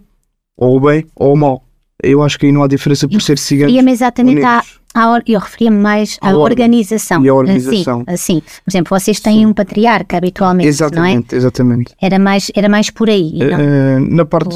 ou 0.56 0.78
o 0.78 0.80
bem 0.80 1.06
ou 1.16 1.34
o 1.34 1.38
mal. 1.38 1.66
Eu 2.04 2.22
acho 2.22 2.38
que 2.40 2.46
aí 2.46 2.52
não 2.52 2.64
há 2.64 2.68
diferença 2.68 3.08
por 3.08 3.22
ser 3.22 3.38
Referia-me 3.68 3.90
ou 3.90 3.94
exatamente 3.94 4.44
à, 4.44 4.64
à 4.94 5.22
eu 5.26 5.40
referia-me 5.40 5.78
mais 5.78 6.18
à 6.22 6.30
À 6.30 6.38
organização. 6.38 7.24
E 7.24 7.30
à 7.30 7.34
organização. 7.34 8.04
Assim, 8.08 8.38
assim. 8.38 8.42
Por 8.64 8.72
exemplo, 8.72 9.00
vocês 9.00 9.20
têm 9.20 9.40
Sim. 9.40 9.46
um 9.46 9.54
patriarca 9.54 10.18
habitualmente, 10.18 10.66
não 10.66 10.68
é? 10.68 10.70
Exatamente, 10.70 11.36
exatamente. 11.36 11.94
Era 12.02 12.20
mais, 12.20 12.52
era 12.56 12.70
mais 12.70 12.90
por 12.90 13.10
aí. 13.10 13.34
e 13.36 13.44
Eh, 13.44 14.00
na 14.00 14.26
parte 14.26 14.56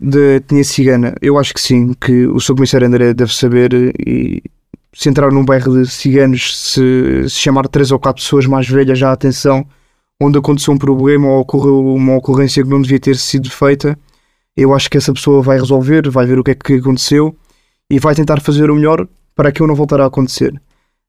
da 0.00 0.20
etnia 0.36 0.64
cigana, 0.64 1.14
eu 1.20 1.38
acho 1.38 1.54
que 1.54 1.60
sim, 1.60 1.94
que 2.00 2.26
o 2.26 2.40
Sr. 2.40 2.54
Comissário 2.54 2.86
André 2.86 3.14
deve 3.14 3.34
saber 3.34 3.72
e 4.06 4.42
se 4.94 5.08
entrar 5.08 5.30
num 5.32 5.44
bairro 5.44 5.82
de 5.82 5.90
ciganos, 5.90 6.58
se, 6.58 7.24
se 7.28 7.38
chamar 7.38 7.66
três 7.68 7.90
ou 7.90 7.98
quatro 7.98 8.22
pessoas 8.22 8.46
mais 8.46 8.68
velhas, 8.68 8.98
já 8.98 9.10
atenção, 9.10 9.66
onde 10.20 10.38
aconteceu 10.38 10.74
um 10.74 10.78
problema 10.78 11.28
ou 11.28 11.40
ocorreu 11.40 11.94
uma 11.94 12.16
ocorrência 12.16 12.62
que 12.62 12.68
não 12.68 12.80
devia 12.80 13.00
ter 13.00 13.16
sido 13.16 13.50
feita, 13.50 13.98
eu 14.56 14.74
acho 14.74 14.90
que 14.90 14.98
essa 14.98 15.12
pessoa 15.12 15.42
vai 15.42 15.58
resolver, 15.58 16.08
vai 16.10 16.26
ver 16.26 16.38
o 16.38 16.44
que 16.44 16.50
é 16.50 16.54
que 16.54 16.74
aconteceu 16.74 17.36
e 17.90 17.98
vai 17.98 18.14
tentar 18.14 18.40
fazer 18.40 18.70
o 18.70 18.74
melhor 18.74 19.06
para 19.34 19.48
aquilo 19.48 19.68
não 19.68 19.74
voltar 19.74 20.00
a 20.00 20.06
acontecer. 20.06 20.60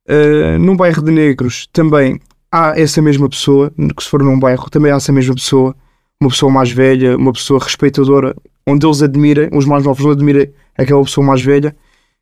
Uh, 0.08 0.58
num 0.58 0.76
bairro 0.76 1.02
de 1.02 1.10
negros 1.10 1.66
também 1.72 2.20
há 2.50 2.78
essa 2.78 3.00
mesma 3.02 3.28
pessoa, 3.28 3.72
que 3.96 4.02
se 4.02 4.08
for 4.08 4.22
num 4.22 4.38
bairro 4.38 4.68
também 4.70 4.92
há 4.92 4.96
essa 4.96 5.12
mesma 5.12 5.34
pessoa, 5.34 5.74
uma 6.20 6.30
pessoa 6.30 6.50
mais 6.50 6.70
velha, 6.70 7.16
uma 7.16 7.32
pessoa 7.32 7.62
respeitadora, 7.62 8.34
onde 8.66 8.86
eles 8.86 9.02
admirem, 9.02 9.48
os 9.52 9.66
mais 9.66 9.84
novos 9.84 10.04
não 10.04 10.12
admirem 10.12 10.52
aquela 10.76 11.02
pessoa 11.02 11.26
mais 11.26 11.42
velha, 11.42 11.74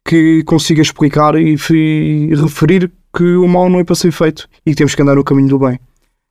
que 0.05 0.43
consiga 0.45 0.83
explicar 0.83 1.35
e, 1.37 1.57
e 1.71 2.35
referir 2.35 2.91
que 3.15 3.37
o 3.37 3.47
mal 3.47 3.69
não 3.69 3.79
é 3.79 3.85
para 3.85 3.95
ser 3.95 4.11
feito 4.11 4.49
e 4.65 4.71
que 4.71 4.77
temos 4.77 4.95
que 4.95 5.03
andar 5.03 5.15
no 5.15 5.25
caminho 5.25 5.49
do 5.49 5.59
bem. 5.59 5.79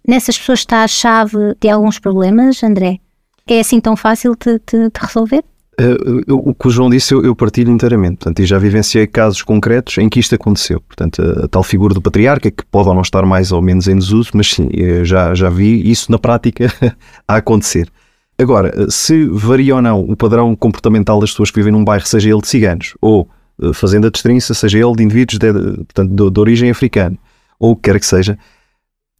Nessas 0.05 0.38
pessoas 0.38 0.60
está 0.60 0.83
a 0.83 0.88
chave 0.88 1.55
de 1.60 1.69
alguns 1.69 2.00
problemas, 2.00 2.63
André? 2.63 3.00
É 3.48 3.60
assim 3.60 3.79
tão 3.79 3.95
fácil 3.95 4.36
de, 4.36 4.53
de- 4.53 4.89
de 4.89 5.00
resolver? 5.01 5.43
Eh, 5.79 5.98
eu- 6.27 6.38
o 6.38 6.53
que 6.53 6.67
o 6.67 6.69
João 6.69 6.89
disse 6.89 7.13
eu, 7.13 7.24
eu 7.24 7.36
partilho 7.36 7.71
inteiramente. 7.71 8.17
Portanto, 8.17 8.39
e 8.39 8.45
já 8.45 8.57
vivenciei 8.60 9.07
casos 9.07 9.41
concretos 9.41 9.98
em 9.98 10.07
que 10.10 10.19
isto 10.19 10.36
aconteceu. 10.36 10.79
Portanto, 10.81 11.21
a, 11.21 11.45
a 11.45 11.48
tal 11.48 11.63
figura 11.63 11.93
do 11.93 12.01
patriarca, 12.01 12.51
que 12.51 12.63
pode 12.65 12.88
ou 12.89 12.93
não 12.93 13.01
estar 13.01 13.25
mais 13.25 13.51
ou 13.51 13.62
menos 13.62 13.88
em 13.88 13.95
desuso, 13.95 14.31
mas 14.33 14.50
sim, 14.51 14.69
eu 14.74 15.03
já, 15.05 15.33
já 15.33 15.50
vi 15.50 15.89
isso 15.89 16.12
na 16.12 16.19
prática 16.19 16.71
a 17.27 17.36
acontecer. 17.38 17.89
Agora, 18.38 18.71
eh, 18.75 18.88
se 18.89 19.25
varia 19.25 19.75
ou 19.75 19.81
não 19.81 20.01
o 20.01 20.15
padrão 20.15 20.55
comportamental 20.55 21.19
das 21.19 21.31
pessoas 21.31 21.51
que 21.51 21.60
vivem 21.60 21.71
num 21.71 21.83
bairro, 21.83 22.05
seja 22.07 22.29
ele 22.29 22.41
de 22.41 22.48
ciganos 22.48 22.93
ou 23.01 23.27
eh, 23.62 23.74
fazenda 23.74 24.10
de 24.12 24.17
estrinça, 24.17 24.53
seja 24.53 24.77
ele 24.79 24.95
de 24.95 25.03
indivíduos 25.03 25.39
de, 25.39 25.51
portanto, 25.86 26.10
de, 26.13 26.31
de 26.31 26.39
origem 26.39 26.69
africana, 26.69 27.17
ou 27.60 27.71
o 27.71 27.75
que 27.75 27.83
quer 27.91 28.00
que 28.00 28.05
seja, 28.05 28.38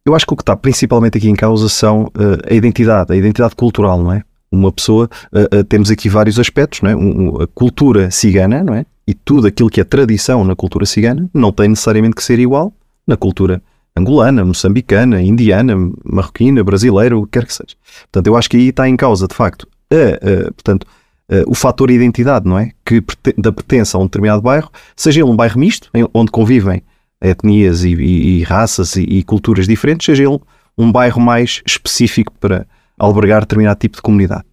eu 0.04 0.14
acho 0.14 0.26
que 0.26 0.32
o 0.32 0.36
que 0.36 0.42
está 0.42 0.56
principalmente 0.56 1.18
aqui 1.18 1.28
em 1.28 1.34
causa 1.34 1.68
são 1.68 2.10
eh, 2.18 2.52
a 2.52 2.54
identidade, 2.54 3.12
a 3.12 3.16
identidade 3.16 3.54
cultural, 3.54 4.02
não 4.02 4.12
é? 4.12 4.22
Uma 4.50 4.72
pessoa, 4.72 5.08
eh, 5.32 5.48
eh, 5.50 5.62
temos 5.62 5.90
aqui 5.90 6.08
vários 6.08 6.38
aspectos, 6.38 6.82
não 6.82 6.90
é? 6.90 6.96
Um- 6.96 7.42
a 7.42 7.46
cultura 7.46 8.10
cigana, 8.10 8.62
não 8.64 8.74
é? 8.74 8.84
E 9.06 9.14
tudo 9.14 9.46
aquilo 9.46 9.70
que 9.70 9.80
é 9.80 9.84
tradição 9.84 10.44
na 10.44 10.54
cultura 10.56 10.84
cigana 10.86 11.28
não 11.32 11.52
tem 11.52 11.68
necessariamente 11.68 12.16
que 12.16 12.22
ser 12.24 12.38
igual 12.38 12.72
na 13.06 13.16
cultura 13.16 13.62
angolana, 13.96 14.44
moçambicana, 14.44 15.20
indiana, 15.20 15.74
marroquina, 16.04 16.64
brasileira, 16.64 17.16
o 17.16 17.24
que 17.24 17.38
quer 17.38 17.46
que 17.46 17.52
seja. 17.54 17.76
Portanto, 18.10 18.26
eu 18.26 18.36
acho 18.36 18.48
que 18.48 18.56
aí 18.56 18.68
está 18.68 18.88
em 18.88 18.96
causa, 18.96 19.28
de 19.28 19.34
facto, 19.34 19.68
a, 19.92 20.46
a, 20.48 20.52
portanto, 20.52 20.86
a, 21.30 21.42
o 21.46 21.54
fator 21.54 21.90
identidade, 21.90 22.48
não 22.48 22.58
é? 22.58 22.70
Que 22.84 23.02
da 23.36 23.52
pertença 23.52 23.98
a 23.98 24.00
um 24.00 24.04
determinado 24.04 24.40
bairro, 24.42 24.70
seja 24.96 25.20
ele 25.20 25.30
um 25.30 25.36
bairro 25.36 25.60
misto, 25.60 25.90
onde 26.14 26.30
convivem 26.30 26.82
etnias 27.22 27.84
e, 27.84 27.94
e, 27.94 28.38
e 28.38 28.42
raças 28.42 28.96
e, 28.96 29.02
e, 29.02 29.22
culturas 29.22 29.66
diferentes, 29.66 30.04
seja 30.04 30.24
ele 30.24 30.40
um 30.76 30.90
bairro 30.90 31.20
mais 31.20 31.62
específico 31.64 32.32
para 32.40 32.66
albergar 32.98 33.40
determinado 33.40 33.78
tipo 33.78 33.96
de 33.96 34.02
comunidade. 34.02 34.44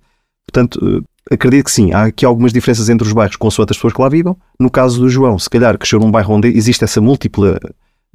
Portanto, 0.46 0.80
eh, 1.30 1.34
acredito 1.34 1.66
que 1.66 1.72
sim, 1.72 1.94
há 1.94 2.06
aqui 2.06 2.26
algumas 2.26 2.52
diferenças 2.52 2.90
entre 2.90 3.08
os 3.08 3.14
bairros 3.14 3.36
consoante 3.36 3.72
as 3.72 3.78
pessoas 3.78 3.94
que 3.94 4.02
lá 4.02 4.10
vivam. 4.10 4.38
No 4.60 4.70
caso 4.70 5.00
do 5.00 5.10
João, 5.10 5.38
se 5.40 5.50
calhar 5.50 5.78
cresceu 5.78 6.00
num 6.00 6.12
bairro 6.12 6.34
onde 6.34 6.50
existe 6.50 6.84
essa 6.84 7.00
múltipla 7.00 7.60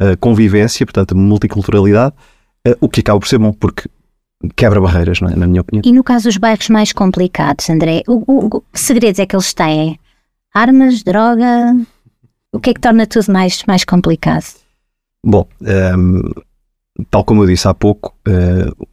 uh, 0.00 0.16
convivência, 0.20 0.84
portanto, 0.84 1.16
multiculturalidade, 1.16 2.14
uh, 2.66 2.76
o 2.80 2.88
que 2.88 3.00
acaba 3.00 3.18
por 3.18 3.28
ser 3.28 3.38
bom, 3.38 3.52
porque 3.52 3.88
quebra 4.56 4.80
barreiras, 4.80 5.20
é? 5.22 5.36
na 5.36 5.46
minha 5.46 5.62
opinião. 5.62 5.82
E 5.84 5.92
no 5.92 6.04
caso 6.04 6.24
dos 6.24 6.36
bairros 6.36 6.68
mais 6.68 6.92
complicados, 6.92 7.70
André, 7.70 8.02
o, 8.06 8.22
o, 8.26 8.46
o, 8.56 8.60
que 8.60 8.80
segredos 8.80 9.18
é 9.18 9.26
que 9.26 9.34
eles 9.34 9.54
têm? 9.54 9.98
Armas, 10.52 11.02
droga? 11.02 11.76
O 12.54 12.60
que 12.60 12.70
é 12.70 12.74
que 12.74 12.80
torna 12.80 13.04
tudo 13.04 13.32
mais, 13.32 13.64
mais 13.66 13.84
complicado? 13.84 14.44
Bom, 15.26 15.48
um, 15.60 15.66
ehm, 15.66 16.22
tal 17.10 17.24
como 17.24 17.42
eu 17.42 17.48
disse 17.48 17.66
há 17.66 17.74
pouco, 17.74 18.14
uh, 18.28 18.86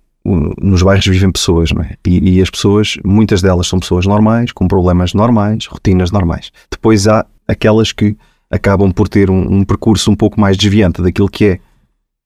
nos 0.60 0.82
bairros 0.82 1.06
vivem 1.06 1.32
pessoas, 1.32 1.72
não 1.72 1.84
é? 1.84 1.96
E, 2.08 2.38
e, 2.38 2.42
as 2.42 2.50
pessoas, 2.50 2.98
muitas 3.06 3.40
delas 3.40 3.68
são 3.68 3.80
pessoas 3.80 4.08
normais, 4.08 4.52
com 4.52 4.68
problemas 4.68 5.14
normais, 5.14 5.68
rotinas 5.68 6.10
normais. 6.10 6.52
Depois 6.72 7.08
há 7.08 7.24
aquelas 7.48 7.92
que 7.92 8.18
acabam 8.50 8.92
por 8.92 9.08
ter 9.08 9.30
um, 9.30 9.60
um 9.60 9.64
percurso 9.64 10.10
um 10.10 10.16
pouco 10.16 10.42
mais 10.42 10.58
desviante 10.58 11.00
daquilo 11.00 11.30
que 11.30 11.46
é 11.46 11.60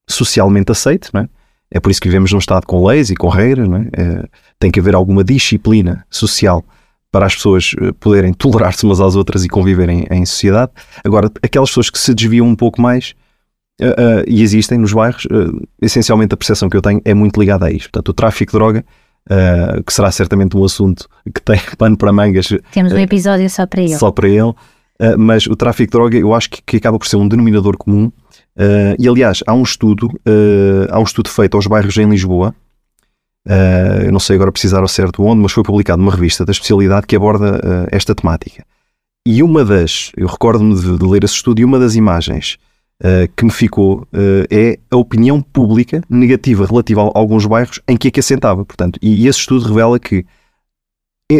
socialmente 0.09 0.71
aceito, 0.71 1.09
não 1.13 1.21
é? 1.21 1.29
É 1.69 1.81
por 1.81 1.91
isso 1.91 1.99
que 1.99 2.07
vivemos 2.07 2.31
num 2.31 2.39
Estado 2.39 2.65
com 2.65 2.85
leis 2.85 3.09
e 3.09 3.15
com 3.15 3.27
regras, 3.27 3.67
não 3.67 3.77
é? 3.77 3.89
é 3.91 4.25
tem 4.57 4.71
que 4.71 4.79
haver 4.79 4.95
alguma 4.95 5.21
disciplina 5.21 6.05
social 6.09 6.63
para 7.15 7.27
as 7.27 7.35
pessoas 7.35 7.71
eh, 7.79 7.93
poderem 7.97 8.33
tolerar-se 8.33 8.83
umas 8.83 8.99
às 8.99 9.15
outras 9.15 9.45
e 9.45 9.47
conviverem 9.47 10.05
em 10.11 10.25
sociedade. 10.25 10.73
Agora, 11.01 11.31
aquelas 11.41 11.69
pessoas 11.69 11.89
que 11.89 11.97
se 11.97 12.13
desviam 12.13 12.45
um 12.45 12.55
pouco 12.55 12.81
mais, 12.81 13.13
Uh, 13.81 13.87
uh, 13.87 14.23
e 14.25 14.41
existem 14.41 14.77
nos 14.77 14.93
bairros, 14.93 15.25
uh, 15.25 15.67
essencialmente 15.81 16.33
a 16.33 16.37
percepção 16.37 16.69
que 16.69 16.77
eu 16.77 16.81
tenho 16.81 17.01
é 17.03 17.13
muito 17.13 17.37
ligada 17.37 17.65
a 17.65 17.71
isto. 17.71 17.91
Portanto, 17.91 18.07
o 18.07 18.13
tráfico 18.13 18.53
de 18.53 18.57
droga, 18.57 18.85
que 19.85 19.93
será 19.93 20.09
certamente 20.11 20.55
um 20.55 20.63
assunto 20.63 21.09
que 21.25 21.41
tem 21.41 21.59
pano 21.77 21.97
para 21.97 22.13
mangas. 22.13 22.47
Temos 22.71 22.93
um 22.93 22.97
episódio 22.97 23.49
só 23.49 23.65
para 23.65 23.81
ele. 23.81 23.97
Só 23.97 24.11
para 24.11 24.29
ele. 24.29 24.53
mas 25.17 25.45
o 25.45 25.57
tráfico 25.57 25.91
de 25.91 25.97
droga 25.97 26.17
eu 26.17 26.33
acho 26.33 26.51
que, 26.51 26.61
que 26.65 26.77
acaba 26.77 26.97
por 26.97 27.05
ser 27.05 27.17
um 27.17 27.27
denominador 27.27 27.75
comum. 27.75 28.09
e 28.97 29.09
aliás, 29.09 29.43
há 29.45 29.53
um 29.53 29.63
estudo, 29.63 30.09
há 30.89 30.97
um 30.97 31.03
estudo 31.03 31.29
feito 31.29 31.57
aos 31.57 31.67
bairros 31.67 31.97
em 31.97 32.09
Lisboa. 32.09 32.55
Eu 34.03 34.11
não 34.11 34.19
sei 34.19 34.35
agora 34.35 34.51
precisar 34.51 34.79
ao 34.79 34.87
certo 34.87 35.23
onde, 35.23 35.41
mas 35.41 35.51
foi 35.51 35.63
publicado 35.63 36.01
numa 36.01 36.11
revista 36.11 36.43
da 36.43 36.51
especialidade 36.51 37.05
que 37.05 37.15
aborda 37.15 37.87
esta 37.91 38.15
temática. 38.15 38.65
E 39.27 39.41
uma 39.41 39.65
das, 39.65 40.11
eu 40.15 40.27
recordo-me 40.27 40.75
de, 40.75 40.97
de 40.97 41.05
ler 41.05 41.23
esse 41.23 41.33
estudo, 41.33 41.59
e 41.59 41.65
uma 41.65 41.79
das 41.79 41.95
imagens 41.95 42.57
uh, 43.01 43.31
que 43.35 43.43
me 43.43 43.51
ficou 43.51 44.07
é 44.51 44.77
a 44.91 44.97
opinião 44.97 45.41
pública 45.41 46.03
negativa 46.07 46.65
relativa 46.65 47.01
a 47.01 47.11
alguns 47.17 47.45
bairros 47.45 47.81
em 47.87 47.97
que 47.97 48.07
é 48.07 48.11
que 48.11 48.19
assentava. 48.19 48.63
Portanto, 48.63 48.99
e, 49.01 49.27
esse 49.27 49.39
estudo 49.39 49.67
revela 49.67 49.99
que, 49.99 50.25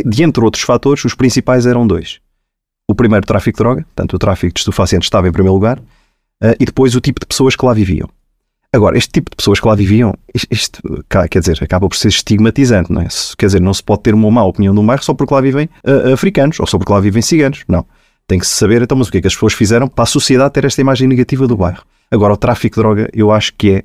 de 0.05 0.23
entre 0.23 0.43
outros 0.43 0.63
fatores, 0.63 1.05
os 1.05 1.13
principais 1.13 1.67
eram 1.67 1.85
dois. 1.85 2.19
O 2.87 2.95
primeiro, 2.95 3.23
o 3.23 3.27
tráfico 3.27 3.57
de 3.57 3.63
droga, 3.63 3.81
portanto, 3.83 4.13
o 4.13 4.19
tráfico 4.19 4.53
de 4.53 4.59
estupefacientes 4.59 5.07
estava 5.07 5.27
em 5.27 5.31
primeiro 5.31 5.53
lugar, 5.53 5.79
e 6.59 6.65
depois 6.65 6.95
o 6.95 7.01
tipo 7.01 7.19
de 7.19 7.25
pessoas 7.25 7.55
que 7.55 7.65
lá 7.65 7.73
viviam. 7.73 8.09
Agora, 8.75 8.97
este 8.97 9.09
tipo 9.09 9.31
de 9.31 9.37
pessoas 9.37 9.57
que 9.61 9.67
lá 9.67 9.73
viviam, 9.73 10.13
isto, 10.51 10.81
quer 11.29 11.39
dizer, 11.39 11.57
acaba 11.61 11.87
por 11.87 11.95
ser 11.95 12.09
estigmatizante, 12.09 12.91
não 12.91 13.01
é? 13.01 13.07
Quer 13.37 13.45
dizer, 13.45 13.61
não 13.61 13.73
se 13.73 13.81
pode 13.81 14.01
ter 14.01 14.13
uma 14.13 14.29
má 14.29 14.43
opinião 14.43 14.73
de 14.73 14.79
um 14.81 14.85
bairro 14.85 15.01
só 15.01 15.13
porque 15.13 15.33
lá 15.33 15.39
vivem 15.39 15.69
uh, 15.87 16.11
africanos 16.11 16.59
ou 16.59 16.67
só 16.67 16.77
porque 16.77 16.91
lá 16.91 16.99
vivem 16.99 17.21
ciganos. 17.21 17.63
Não. 17.69 17.85
Tem 18.27 18.37
que 18.37 18.45
se 18.45 18.53
saber, 18.53 18.81
então, 18.81 18.97
mas 18.97 19.07
o 19.07 19.11
que 19.11 19.19
é 19.19 19.21
que 19.21 19.27
as 19.27 19.33
pessoas 19.33 19.53
fizeram 19.53 19.87
para 19.87 20.03
a 20.03 20.05
sociedade 20.05 20.53
ter 20.53 20.65
esta 20.65 20.81
imagem 20.81 21.07
negativa 21.07 21.47
do 21.47 21.55
bairro. 21.55 21.83
Agora, 22.11 22.33
o 22.33 22.37
tráfico 22.37 22.75
de 22.75 22.81
droga, 22.81 23.09
eu 23.13 23.31
acho 23.31 23.53
que 23.57 23.83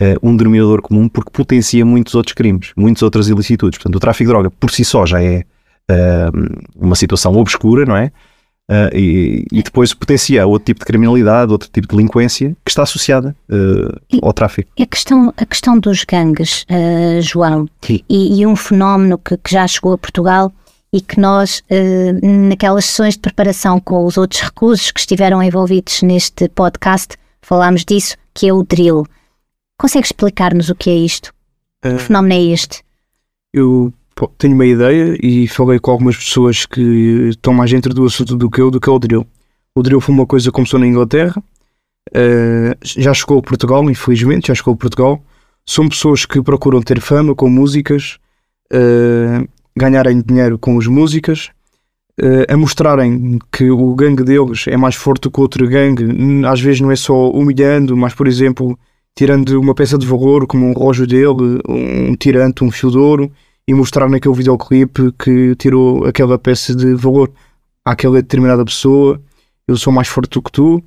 é 0.00 0.14
uh, 0.16 0.28
um 0.28 0.36
denominador 0.36 0.82
comum 0.82 1.08
porque 1.08 1.30
potencia 1.30 1.86
muitos 1.86 2.16
outros 2.16 2.34
crimes, 2.34 2.72
muitas 2.76 3.04
outras 3.04 3.28
ilicitudes. 3.28 3.78
Portanto, 3.78 3.94
o 3.94 4.00
tráfico 4.00 4.24
de 4.24 4.32
droga 4.32 4.50
por 4.50 4.72
si 4.72 4.84
só 4.84 5.06
já 5.06 5.22
é 5.22 5.44
uh, 5.88 6.74
uma 6.74 6.96
situação 6.96 7.36
obscura, 7.36 7.86
não 7.86 7.96
é? 7.96 8.10
Uh, 8.70 8.96
e, 8.96 9.44
e, 9.52 9.62
depois 9.62 9.92
potencia 9.92 10.46
outro 10.46 10.64
tipo 10.64 10.80
de 10.80 10.86
criminalidade, 10.86 11.52
outro 11.52 11.68
tipo 11.70 11.86
de 11.86 11.96
delinquência 11.96 12.56
que 12.64 12.70
está 12.70 12.82
associada 12.82 13.36
ao 14.22 14.32
tráfico. 14.32 14.70
A 14.80 14.86
questão, 14.86 15.34
a 15.36 15.44
questão 15.44 15.78
dos 15.78 16.02
gangues, 16.04 16.64
João, 17.20 17.68
e, 18.08 18.40
e, 18.40 18.46
um 18.46 18.56
fenómeno 18.56 19.18
que, 19.18 19.36
que 19.36 19.52
já 19.52 19.66
chegou 19.66 19.92
a 19.92 19.98
Portugal 19.98 20.50
e 20.90 21.02
que 21.02 21.20
nós, 21.20 21.62
naquelas 22.48 22.86
sessões 22.86 23.14
de 23.14 23.20
preparação 23.20 23.78
com 23.78 24.06
os 24.06 24.16
outros 24.16 24.40
reclusos 24.40 24.90
que 24.90 25.00
estiveram 25.00 25.42
envolvidos 25.42 26.00
neste 26.00 26.48
podcast, 26.48 27.18
falámos 27.42 27.84
disso, 27.84 28.16
que 28.32 28.48
é 28.48 28.52
o 28.52 28.62
drill. 28.62 29.04
Consegue 29.78 30.06
explicar-nos 30.06 30.68
o 30.68 30.74
que 30.74 30.90
é 30.90 30.94
isto? 30.94 31.32
Uh, 31.84 31.96
que 31.96 32.02
fenómeno 32.02 32.34
é 32.34 32.42
este? 32.52 32.82
Eu 33.52 33.92
tenho 34.38 34.54
uma 34.54 34.66
ideia 34.66 35.16
e 35.22 35.48
falei 35.48 35.78
com 35.78 35.90
algumas 35.90 36.16
pessoas 36.16 36.66
que 36.66 36.80
estão 37.30 37.52
mais 37.52 37.70
dentro 37.70 37.92
do 37.92 38.04
assunto 38.04 38.36
do 38.36 38.50
que 38.50 38.60
eu, 38.60 38.70
do 38.70 38.80
que 38.80 38.88
é 38.88 38.92
o 38.92 38.98
drill. 38.98 39.26
O 39.74 39.82
drill 39.82 40.00
foi 40.00 40.14
uma 40.14 40.26
coisa 40.26 40.46
que 40.46 40.52
começou 40.52 40.78
na 40.78 40.86
Inglaterra, 40.86 41.42
uh, 42.10 42.76
já 42.82 43.12
chegou 43.12 43.38
a 43.38 43.42
Portugal, 43.42 43.88
infelizmente, 43.90 44.48
já 44.48 44.54
chegou 44.54 44.74
a 44.74 44.76
Portugal. 44.76 45.22
São 45.66 45.88
pessoas 45.88 46.24
que 46.24 46.42
procuram 46.42 46.80
ter 46.80 47.00
fama 47.00 47.34
com 47.34 47.48
músicas, 47.48 48.18
uh, 48.72 49.48
ganharem 49.76 50.22
dinheiro 50.22 50.58
com 50.58 50.78
as 50.78 50.86
músicas, 50.86 51.50
uh, 52.20 52.52
a 52.52 52.56
mostrarem 52.56 53.38
que 53.50 53.70
o 53.70 53.94
gangue 53.94 54.22
deles 54.22 54.66
é 54.68 54.76
mais 54.76 54.94
forte 54.94 55.28
que 55.28 55.40
outro 55.40 55.66
gangue, 55.68 56.04
às 56.46 56.60
vezes 56.60 56.80
não 56.80 56.90
é 56.90 56.96
só 56.96 57.30
humilhando, 57.30 57.96
mas, 57.96 58.14
por 58.14 58.28
exemplo, 58.28 58.78
tirando 59.16 59.60
uma 59.60 59.74
peça 59.74 59.98
de 59.98 60.06
valor, 60.06 60.46
como 60.46 60.66
um 60.66 60.72
relógio 60.72 61.06
dele, 61.06 61.60
um 61.68 62.14
tirante, 62.14 62.62
um 62.62 62.70
fio 62.70 62.90
de 62.90 62.98
ouro, 62.98 63.32
e 63.66 63.74
mostrar 63.74 64.08
naquele 64.08 64.34
videoclipe 64.34 65.12
que 65.18 65.54
tirou 65.56 66.04
aquela 66.04 66.38
peça 66.38 66.74
de 66.74 66.94
valor 66.94 67.32
àquela 67.84 68.20
determinada 68.20 68.64
pessoa, 68.64 69.20
eu 69.66 69.76
sou 69.76 69.92
mais 69.92 70.08
forte 70.08 70.30
do 70.30 70.42
que 70.42 70.52
tu, 70.52 70.82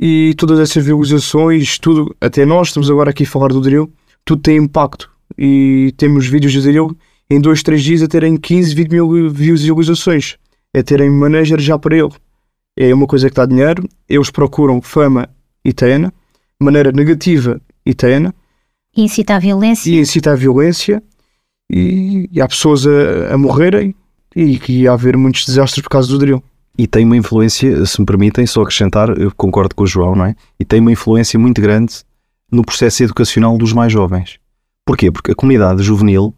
e 0.00 0.34
todas 0.36 0.58
essas 0.58 0.84
visualizações, 0.84 1.78
tudo, 1.78 2.14
até 2.20 2.44
nós 2.44 2.68
estamos 2.68 2.90
agora 2.90 3.10
aqui 3.10 3.24
a 3.24 3.26
falar 3.26 3.48
do 3.48 3.60
drill, 3.60 3.92
tudo 4.24 4.42
tem 4.42 4.56
impacto, 4.56 5.10
e 5.36 5.92
temos 5.96 6.26
vídeos 6.26 6.52
de 6.52 6.62
drill 6.62 6.96
em 7.30 7.40
dois, 7.40 7.62
três 7.62 7.82
dias 7.82 8.02
a 8.02 8.08
terem 8.08 8.36
15, 8.36 8.74
20 8.74 8.90
mil 8.90 9.30
visualizações, 9.30 10.36
a 10.76 10.82
terem 10.82 11.10
manager 11.10 11.58
já 11.60 11.78
para 11.78 11.96
ele. 11.96 12.12
É 12.76 12.94
uma 12.94 13.06
coisa 13.06 13.28
que 13.28 13.36
dá 13.36 13.44
dinheiro, 13.44 13.86
eles 14.08 14.30
procuram 14.30 14.80
fama 14.80 15.28
e 15.64 15.72
tena, 15.72 16.12
maneira 16.60 16.92
negativa 16.92 17.60
e 17.84 17.94
tena. 17.94 18.34
E 18.96 19.02
incita 19.02 19.36
à 19.36 19.38
violência. 19.38 19.90
E 19.90 19.98
incita 19.98 20.32
à 20.32 20.34
violência, 20.34 21.02
e, 21.72 22.28
e 22.30 22.40
há 22.40 22.46
pessoas 22.46 22.86
a, 22.86 23.34
a 23.34 23.38
morrerem, 23.38 23.94
e 24.34 24.58
que 24.58 24.72
ia 24.82 24.92
haver 24.92 25.16
muitos 25.16 25.44
desastres 25.44 25.82
por 25.82 25.88
causa 25.88 26.08
do 26.08 26.18
drill. 26.18 26.42
E 26.76 26.86
tem 26.86 27.04
uma 27.04 27.16
influência, 27.16 27.84
se 27.84 28.00
me 28.00 28.06
permitem 28.06 28.46
só 28.46 28.62
acrescentar, 28.62 29.10
eu 29.18 29.30
concordo 29.36 29.74
com 29.74 29.84
o 29.84 29.86
João, 29.86 30.14
não 30.14 30.24
é? 30.24 30.34
E 30.58 30.64
tem 30.64 30.80
uma 30.80 30.92
influência 30.92 31.38
muito 31.38 31.60
grande 31.60 32.02
no 32.50 32.64
processo 32.64 33.02
educacional 33.02 33.58
dos 33.58 33.72
mais 33.72 33.92
jovens. 33.92 34.38
Porquê? 34.86 35.10
Porque 35.10 35.32
a 35.32 35.34
comunidade 35.34 35.82
juvenil 35.82 36.34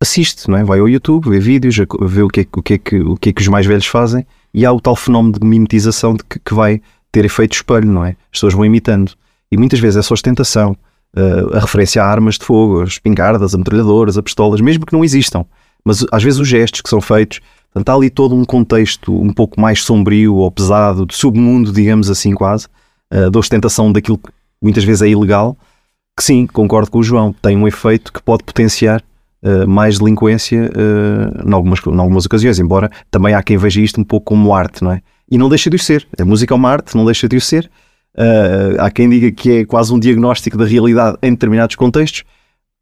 assiste, 0.00 0.50
não 0.50 0.58
é? 0.58 0.64
Vai 0.64 0.80
ao 0.80 0.88
YouTube, 0.88 1.30
vê 1.30 1.38
vídeos, 1.38 1.76
vê 1.76 2.22
o 2.22 2.28
que, 2.28 2.40
é, 2.40 2.46
o, 2.56 2.62
que 2.62 2.74
é 2.74 2.78
que, 2.78 3.00
o 3.00 3.16
que 3.16 3.28
é 3.30 3.32
que 3.32 3.42
os 3.42 3.48
mais 3.48 3.64
velhos 3.64 3.86
fazem 3.86 4.26
e 4.52 4.66
há 4.66 4.72
o 4.72 4.80
tal 4.80 4.96
fenómeno 4.96 5.38
de 5.38 5.46
mimetização 5.46 6.14
de 6.14 6.24
que, 6.24 6.38
que 6.38 6.54
vai 6.54 6.80
ter 7.10 7.24
efeito 7.24 7.54
espelho, 7.54 7.90
não 7.90 8.04
é? 8.04 8.10
As 8.10 8.32
pessoas 8.32 8.54
vão 8.54 8.64
imitando. 8.64 9.12
E 9.50 9.56
muitas 9.56 9.78
vezes 9.78 9.96
essa 9.96 10.12
ostentação, 10.12 10.72
uh, 10.72 10.76
a 11.52 11.60
referência 11.60 12.02
a 12.02 12.06
armas 12.06 12.36
de 12.36 12.44
fogo, 12.44 12.82
as 12.82 12.90
espingardas, 12.90 13.54
a 13.54 13.58
metralhadoras, 13.58 14.18
a 14.18 14.22
pistolas, 14.22 14.60
mesmo 14.60 14.84
que 14.84 14.92
não 14.92 15.04
existam, 15.04 15.44
mas 15.84 16.04
às 16.10 16.22
vezes 16.22 16.40
os 16.40 16.48
gestos 16.48 16.80
que 16.80 16.90
são 16.90 17.00
feitos, 17.00 17.40
portanto, 17.72 17.88
há 17.88 17.94
ali 17.94 18.10
todo 18.10 18.34
um 18.34 18.44
contexto 18.44 19.14
um 19.18 19.32
pouco 19.32 19.60
mais 19.60 19.82
sombrio 19.82 20.34
ou 20.34 20.50
pesado, 20.50 21.06
de 21.06 21.14
submundo, 21.14 21.72
digamos 21.72 22.10
assim, 22.10 22.34
quase, 22.34 22.66
uh, 23.14 23.30
da 23.30 23.38
ostentação 23.38 23.92
daquilo 23.92 24.18
que 24.18 24.30
muitas 24.60 24.84
vezes 24.84 25.02
é 25.02 25.08
ilegal, 25.08 25.56
que 26.16 26.24
sim, 26.24 26.46
concordo 26.46 26.90
com 26.90 26.98
o 26.98 27.02
João, 27.02 27.32
tem 27.32 27.56
um 27.56 27.68
efeito 27.68 28.12
que 28.12 28.22
pode 28.22 28.42
potenciar 28.42 29.02
uh, 29.42 29.68
mais 29.68 29.98
delinquência 29.98 30.70
uh, 30.70 31.48
em, 31.48 31.52
algumas, 31.52 31.78
em 31.86 31.98
algumas 31.98 32.26
ocasiões, 32.26 32.58
embora 32.58 32.90
também 33.10 33.34
há 33.34 33.42
quem 33.42 33.56
veja 33.56 33.80
isto 33.80 34.00
um 34.00 34.04
pouco 34.04 34.26
como 34.26 34.54
arte, 34.54 34.82
não 34.82 34.92
é? 34.92 35.02
E 35.30 35.36
não 35.38 35.48
deixa 35.48 35.68
de 35.68 35.76
o 35.76 35.78
ser. 35.78 36.06
A 36.18 36.24
música 36.24 36.54
é 36.54 36.56
uma 36.56 36.70
arte, 36.70 36.96
não 36.96 37.04
deixa 37.04 37.28
de 37.28 37.36
o 37.36 37.40
ser. 37.40 37.70
Uh, 38.16 38.80
há 38.80 38.90
quem 38.90 39.08
diga 39.10 39.30
que 39.30 39.50
é 39.58 39.64
quase 39.64 39.92
um 39.92 39.98
diagnóstico 39.98 40.56
da 40.56 40.64
realidade 40.64 41.18
em 41.22 41.30
determinados 41.32 41.76
contextos. 41.76 42.24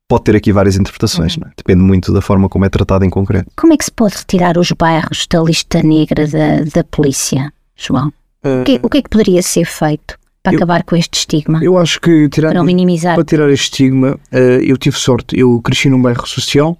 Pode 0.09 0.25
ter 0.25 0.37
aqui 0.37 0.53
várias 0.53 0.77
interpretações, 0.77 1.37
uhum. 1.37 1.45
é? 1.47 1.51
depende 1.57 1.83
muito 1.83 2.13
da 2.13 2.21
forma 2.21 2.49
como 2.49 2.65
é 2.65 2.69
tratado 2.69 3.05
em 3.05 3.11
concreto. 3.11 3.51
Como 3.57 3.73
é 3.73 3.77
que 3.77 3.85
se 3.85 3.91
pode 3.91 4.17
retirar 4.17 4.59
os 4.59 4.71
bairros 4.73 5.27
da 5.29 5.43
lista 5.43 5.83
negra 5.83 6.27
da, 6.27 6.63
da 6.75 6.85
polícia, 6.85 7.53
João? 7.75 8.13
Uh, 8.45 8.61
o, 8.61 8.65
que, 8.65 8.81
o 8.83 8.89
que 8.89 8.99
é 8.99 9.03
que 9.03 9.09
poderia 9.09 9.43
ser 9.43 9.65
feito? 9.65 10.17
para 10.45 10.53
Eu- 10.53 10.59
acabar 10.59 10.83
com 10.85 10.95
este 10.95 11.15
estigma, 11.21 11.65
Eu 11.65 11.79
acho 11.79 11.99
que 11.99 12.29
tirar, 12.29 12.51
para 12.51 12.61
o 12.61 12.65
minimizar. 12.65 13.15
para 13.15 13.25
tirar 13.25 13.51
este 13.51 13.65
estigma, 13.65 14.21
eh, 14.31 14.61
eu 14.63 14.77
tive 14.77 14.97
sorte. 14.99 15.39
Eu 15.39 15.59
cresci 15.63 15.89
num 15.89 16.01
bairro 16.01 16.27
social, 16.27 16.79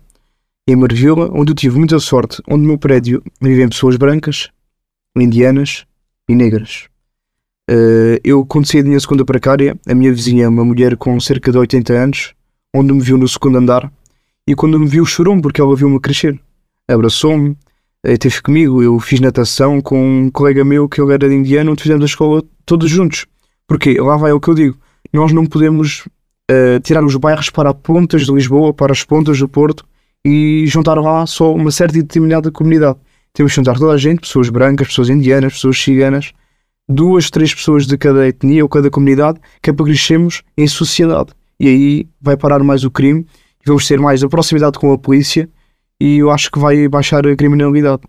em 0.69 0.77
Marvila, 0.77 1.31
onde 1.33 1.53
eu 1.53 1.57
tive 1.57 1.79
muita 1.79 1.99
sorte, 1.99 2.43
onde 2.47 2.61
no 2.61 2.69
meu 2.69 2.79
prédio 2.79 3.23
vivem 3.41 3.69
pessoas 3.69 3.97
brancas, 3.97 4.51
indianas 5.17 5.87
e 6.29 6.35
negras. 6.35 6.89
Eh, 7.69 8.21
eu, 8.23 8.45
quando 8.45 8.67
da 8.71 8.83
minha 8.83 9.01
segunda 9.01 9.25
precária, 9.25 9.77
a 9.87 9.95
minha 9.95 10.13
vizinha 10.13 10.45
é 10.45 10.49
uma 10.49 10.65
mulher 10.65 10.97
com 10.97 11.19
cerca 11.19 11.51
de 11.51 11.59
80 11.59 11.93
anos, 11.93 12.35
onde 12.75 12.93
me 12.93 13.01
viu 13.01 13.17
no 13.17 13.27
segundo 13.27 13.59
andar, 13.59 13.91
e 14.47 14.55
quando 14.55 14.79
me 14.79 14.87
viu 14.87 15.05
chorou 15.07 15.41
porque 15.41 15.61
ela 15.61 15.75
viu-me 15.75 15.99
crescer. 15.99 16.39
Abraçou-me, 16.87 17.57
eh, 18.05 18.13
esteve 18.13 18.43
comigo, 18.43 18.83
eu 18.83 18.99
fiz 19.01 19.21
natação 19.21 19.81
com 19.81 20.25
um 20.25 20.31
colega 20.31 20.65
meu 20.65 20.89
que 20.89 21.01
ele 21.01 21.15
era 21.15 21.29
de 21.29 21.35
indiano, 21.35 21.73
onde 21.73 21.83
fizemos 21.83 22.03
a 22.03 22.07
escola 22.07 22.43
todos 22.67 22.91
juntos. 22.91 23.27
Porque 23.67 23.95
lá 23.99 24.17
vai 24.17 24.33
o 24.33 24.41
que 24.41 24.49
eu 24.49 24.55
digo, 24.55 24.77
nós 25.13 25.33
não 25.33 25.47
podemos 25.47 26.07
eh, 26.51 26.79
tirar 26.81 27.03
os 27.03 27.17
bairros 27.17 27.49
para 27.49 27.71
as 27.71 27.77
pontas 27.77 28.27
de 28.27 28.33
Lisboa, 28.33 28.75
para 28.75 28.93
as 28.93 29.03
pontas 29.03 29.39
do 29.39 29.49
Porto 29.49 29.87
e 30.25 30.65
juntar 30.67 30.95
lá 30.95 31.27
só 31.27 31.55
uma 31.55 31.71
certa 31.71 31.99
e 31.99 32.03
determinada 32.03 32.51
comunidade. 32.51 32.99
Temos 33.33 33.53
que 33.53 33.57
juntar 33.57 33.79
toda 33.79 33.93
a 33.93 33.97
gente, 33.97 34.21
pessoas 34.21 34.51
brancas, 34.51 34.89
pessoas 34.89 35.09
indianas, 35.09 35.55
pessoas 35.55 35.79
ciganas, 35.81 36.33
duas, 36.89 37.31
três 37.31 37.55
pessoas 37.55 37.87
de 37.87 37.97
cada 37.97 38.27
etnia 38.27 38.63
ou 38.63 38.69
cada 38.69 38.91
comunidade, 38.91 39.41
que 39.63 39.71
é 39.71 39.73
para 39.73 39.87
crescermos 39.87 40.43
em 40.57 40.67
sociedade. 40.67 41.31
E 41.59 41.69
aí 41.69 42.07
vai 42.21 42.37
parar 42.37 42.63
mais 42.63 42.85
o 42.85 42.91
crime 42.91 43.21
e 43.63 43.67
vamos 43.67 43.87
ter 43.87 43.99
mais 44.01 44.23
a 44.23 44.29
proximidade 44.29 44.79
com 44.79 44.93
a 44.93 44.99
polícia 44.99 45.49
e 46.01 46.19
eu 46.19 46.31
acho 46.31 46.51
que 46.51 46.59
vai 46.59 46.87
baixar 46.89 47.27
a 47.27 47.37
criminalidade. 47.37 48.03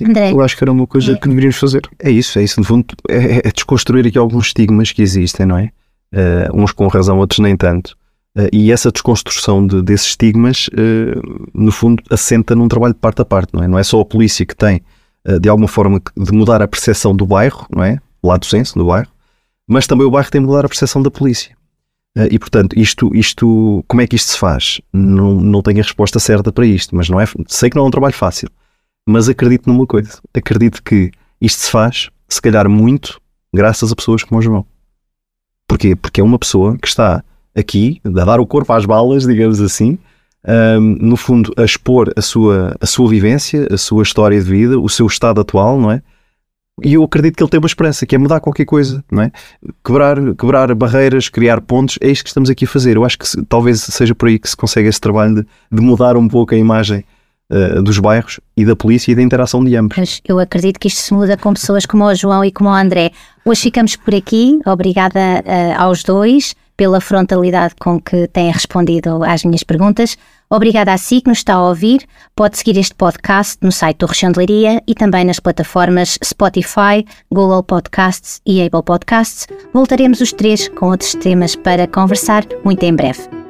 André, 0.00 0.32
Eu 0.32 0.40
acho 0.40 0.56
que 0.56 0.64
era 0.64 0.72
uma 0.72 0.86
coisa 0.86 1.16
que 1.18 1.28
deveríamos 1.28 1.56
fazer. 1.58 1.82
É 1.98 2.10
isso, 2.10 2.38
é 2.38 2.42
isso. 2.44 2.58
No 2.58 2.64
fundo, 2.64 2.86
é, 3.08 3.46
é 3.46 3.52
desconstruir 3.52 4.06
aqui 4.06 4.16
alguns 4.16 4.46
estigmas 4.46 4.90
que 4.90 5.02
existem, 5.02 5.44
não 5.44 5.58
é? 5.58 5.70
Eh, 6.14 6.48
uns 6.54 6.72
com 6.72 6.86
razão, 6.88 7.18
outros 7.18 7.40
nem 7.40 7.54
tanto. 7.56 7.94
Eh, 8.34 8.48
e 8.54 8.72
essa 8.72 8.90
desconstrução 8.90 9.66
de- 9.66 9.82
desses 9.82 10.08
estigmas, 10.08 10.70
eh, 10.72 11.14
no 11.52 11.70
fundo, 11.70 12.02
assenta 12.10 12.54
num 12.56 12.68
trabalho 12.68 12.94
de 12.94 13.00
parte 13.00 13.20
a 13.20 13.24
parte, 13.24 13.52
não 13.52 13.62
é? 13.62 13.68
Não 13.68 13.78
é 13.78 13.82
só 13.82 14.00
a 14.00 14.04
polícia 14.04 14.46
que 14.46 14.56
tem, 14.56 14.80
de 15.40 15.48
alguma 15.48 15.68
forma, 15.68 16.00
de 16.16 16.32
mudar 16.32 16.60
a 16.62 16.68
percepção 16.68 17.14
do 17.14 17.26
bairro, 17.26 17.66
não 17.70 17.84
é? 17.84 17.98
Lá 18.22 18.36
do 18.36 18.46
senso, 18.46 18.78
do 18.78 18.86
bairro, 18.86 19.08
mas 19.68 19.86
também 19.86 20.06
o 20.06 20.10
bairro 20.10 20.30
tem 20.30 20.40
de 20.40 20.46
mudar 20.46 20.64
a 20.64 20.68
percepção 20.68 21.02
da 21.02 21.10
polícia. 21.10 21.56
Eh, 22.16 22.28
E, 22.32 22.38
portanto, 22.38 22.78
isto, 22.78 23.14
isto, 23.14 23.84
como 23.88 24.00
é 24.02 24.06
que 24.06 24.16
isto 24.16 24.32
se 24.32 24.38
faz? 24.38 24.80
Não, 24.92 25.34
não 25.34 25.62
tenho 25.62 25.78
a 25.80 25.82
resposta 25.82 26.18
certa 26.18 26.52
para 26.52 26.66
isto, 26.66 26.94
mas 26.94 27.08
não 27.08 27.20
é, 27.20 27.24
sei 27.46 27.70
que 27.70 27.76
não 27.76 27.84
é 27.84 27.88
um 27.88 27.90
trabalho 27.90 28.14
fácil. 28.14 28.48
Mas 29.06 29.28
acredito 29.28 29.68
numa 29.68 29.86
coisa: 29.86 30.20
acredito 30.34 30.82
que 30.82 31.10
isto 31.40 31.60
se 31.60 31.70
faz, 31.70 32.10
se 32.28 32.40
calhar, 32.40 32.68
muito 32.68 33.20
graças 33.52 33.90
a 33.90 33.96
pessoas 33.96 34.22
como 34.22 34.38
o 34.38 34.42
João. 34.42 34.64
Porquê? 35.66 35.96
Porque 35.96 36.20
é 36.20 36.24
uma 36.24 36.38
pessoa 36.38 36.76
que 36.78 36.86
está 36.86 37.24
aqui 37.54 38.00
a 38.04 38.08
dar 38.10 38.40
o 38.40 38.46
corpo 38.46 38.72
às 38.72 38.84
balas, 38.84 39.26
digamos 39.26 39.60
assim, 39.60 39.98
ahm, 40.46 40.96
no 41.00 41.16
fundo, 41.16 41.52
a 41.56 41.64
expor 41.64 42.12
a 42.16 42.20
sua, 42.22 42.76
a 42.80 42.86
sua 42.86 43.08
vivência, 43.08 43.66
a 43.70 43.76
sua 43.78 44.02
história 44.02 44.38
de 44.40 44.48
vida, 44.50 44.78
o 44.78 44.88
seu 44.88 45.06
estado 45.06 45.40
atual, 45.40 45.78
não 45.80 45.90
é? 45.90 46.02
E 46.82 46.94
eu 46.94 47.04
acredito 47.04 47.36
que 47.36 47.42
ele 47.42 47.50
tem 47.50 47.60
uma 47.60 47.66
esperança, 47.66 48.06
que 48.06 48.14
é 48.14 48.18
mudar 48.18 48.40
qualquer 48.40 48.64
coisa, 48.64 49.04
não 49.12 49.22
é? 49.22 49.30
Quebrar, 49.84 50.16
quebrar 50.34 50.74
barreiras, 50.74 51.28
criar 51.28 51.60
pontos, 51.60 51.98
é 52.00 52.08
isto 52.08 52.24
que 52.24 52.30
estamos 52.30 52.48
aqui 52.48 52.64
a 52.64 52.68
fazer. 52.68 52.96
Eu 52.96 53.04
acho 53.04 53.18
que 53.18 53.28
se- 53.28 53.44
talvez 53.44 53.80
seja 53.82 54.14
por 54.14 54.28
aí 54.28 54.38
que 54.38 54.48
se 54.48 54.56
consegue 54.56 54.88
esse 54.88 55.00
trabalho 55.00 55.34
de, 55.34 55.46
de 55.70 55.80
mudar 55.82 56.16
um 56.16 56.26
pouco 56.26 56.54
a 56.54 56.58
imagem 56.58 57.04
eh, 57.50 57.82
dos 57.82 57.98
bairros 57.98 58.40
e 58.56 58.64
da 58.64 58.74
polícia 58.74 59.12
e 59.12 59.14
da 59.14 59.20
interação 59.22 59.62
de 59.62 59.76
ambos. 59.76 59.96
Mas 59.98 60.22
eu 60.26 60.38
acredito 60.38 60.80
que 60.80 60.88
isto 60.88 61.02
se 61.02 61.12
muda 61.12 61.36
com 61.36 61.52
pessoas 61.52 61.84
como 61.84 62.04
o 62.04 62.14
João 62.14 62.42
e 62.42 62.50
como 62.50 62.70
o 62.70 62.72
André. 62.74 63.12
Hoje 63.44 63.60
ficamos 63.60 63.94
por 63.94 64.14
aqui. 64.14 64.58
Obrigada 64.64 65.20
eh, 65.44 65.74
aos 65.76 66.02
dois 66.02 66.54
pela 66.76 67.00
frontalidade 67.00 67.74
com 67.80 68.00
que 68.00 68.26
têm 68.28 68.50
respondido 68.50 69.22
às 69.24 69.44
minhas 69.44 69.62
perguntas. 69.62 70.16
Obrigada 70.50 70.92
a 70.92 70.98
si 70.98 71.20
que 71.20 71.28
nos 71.28 71.38
está 71.38 71.54
a 71.54 71.68
ouvir. 71.68 72.04
Pode 72.36 72.58
seguir 72.58 72.78
este 72.78 72.94
podcast 72.94 73.58
no 73.62 73.72
site 73.72 73.98
do 73.98 74.06
Região 74.06 74.30
de 74.30 74.38
Leiria 74.38 74.82
e 74.86 74.94
também 74.94 75.24
nas 75.24 75.40
plataformas 75.40 76.18
Spotify, 76.22 77.04
Google 77.30 77.62
Podcasts 77.62 78.40
e 78.46 78.62
Apple 78.62 78.82
Podcasts. 78.82 79.46
Voltaremos 79.72 80.20
os 80.20 80.32
três 80.32 80.68
com 80.68 80.90
outros 80.90 81.14
temas 81.14 81.56
para 81.56 81.86
conversar 81.86 82.44
muito 82.64 82.82
em 82.82 82.94
breve. 82.94 83.41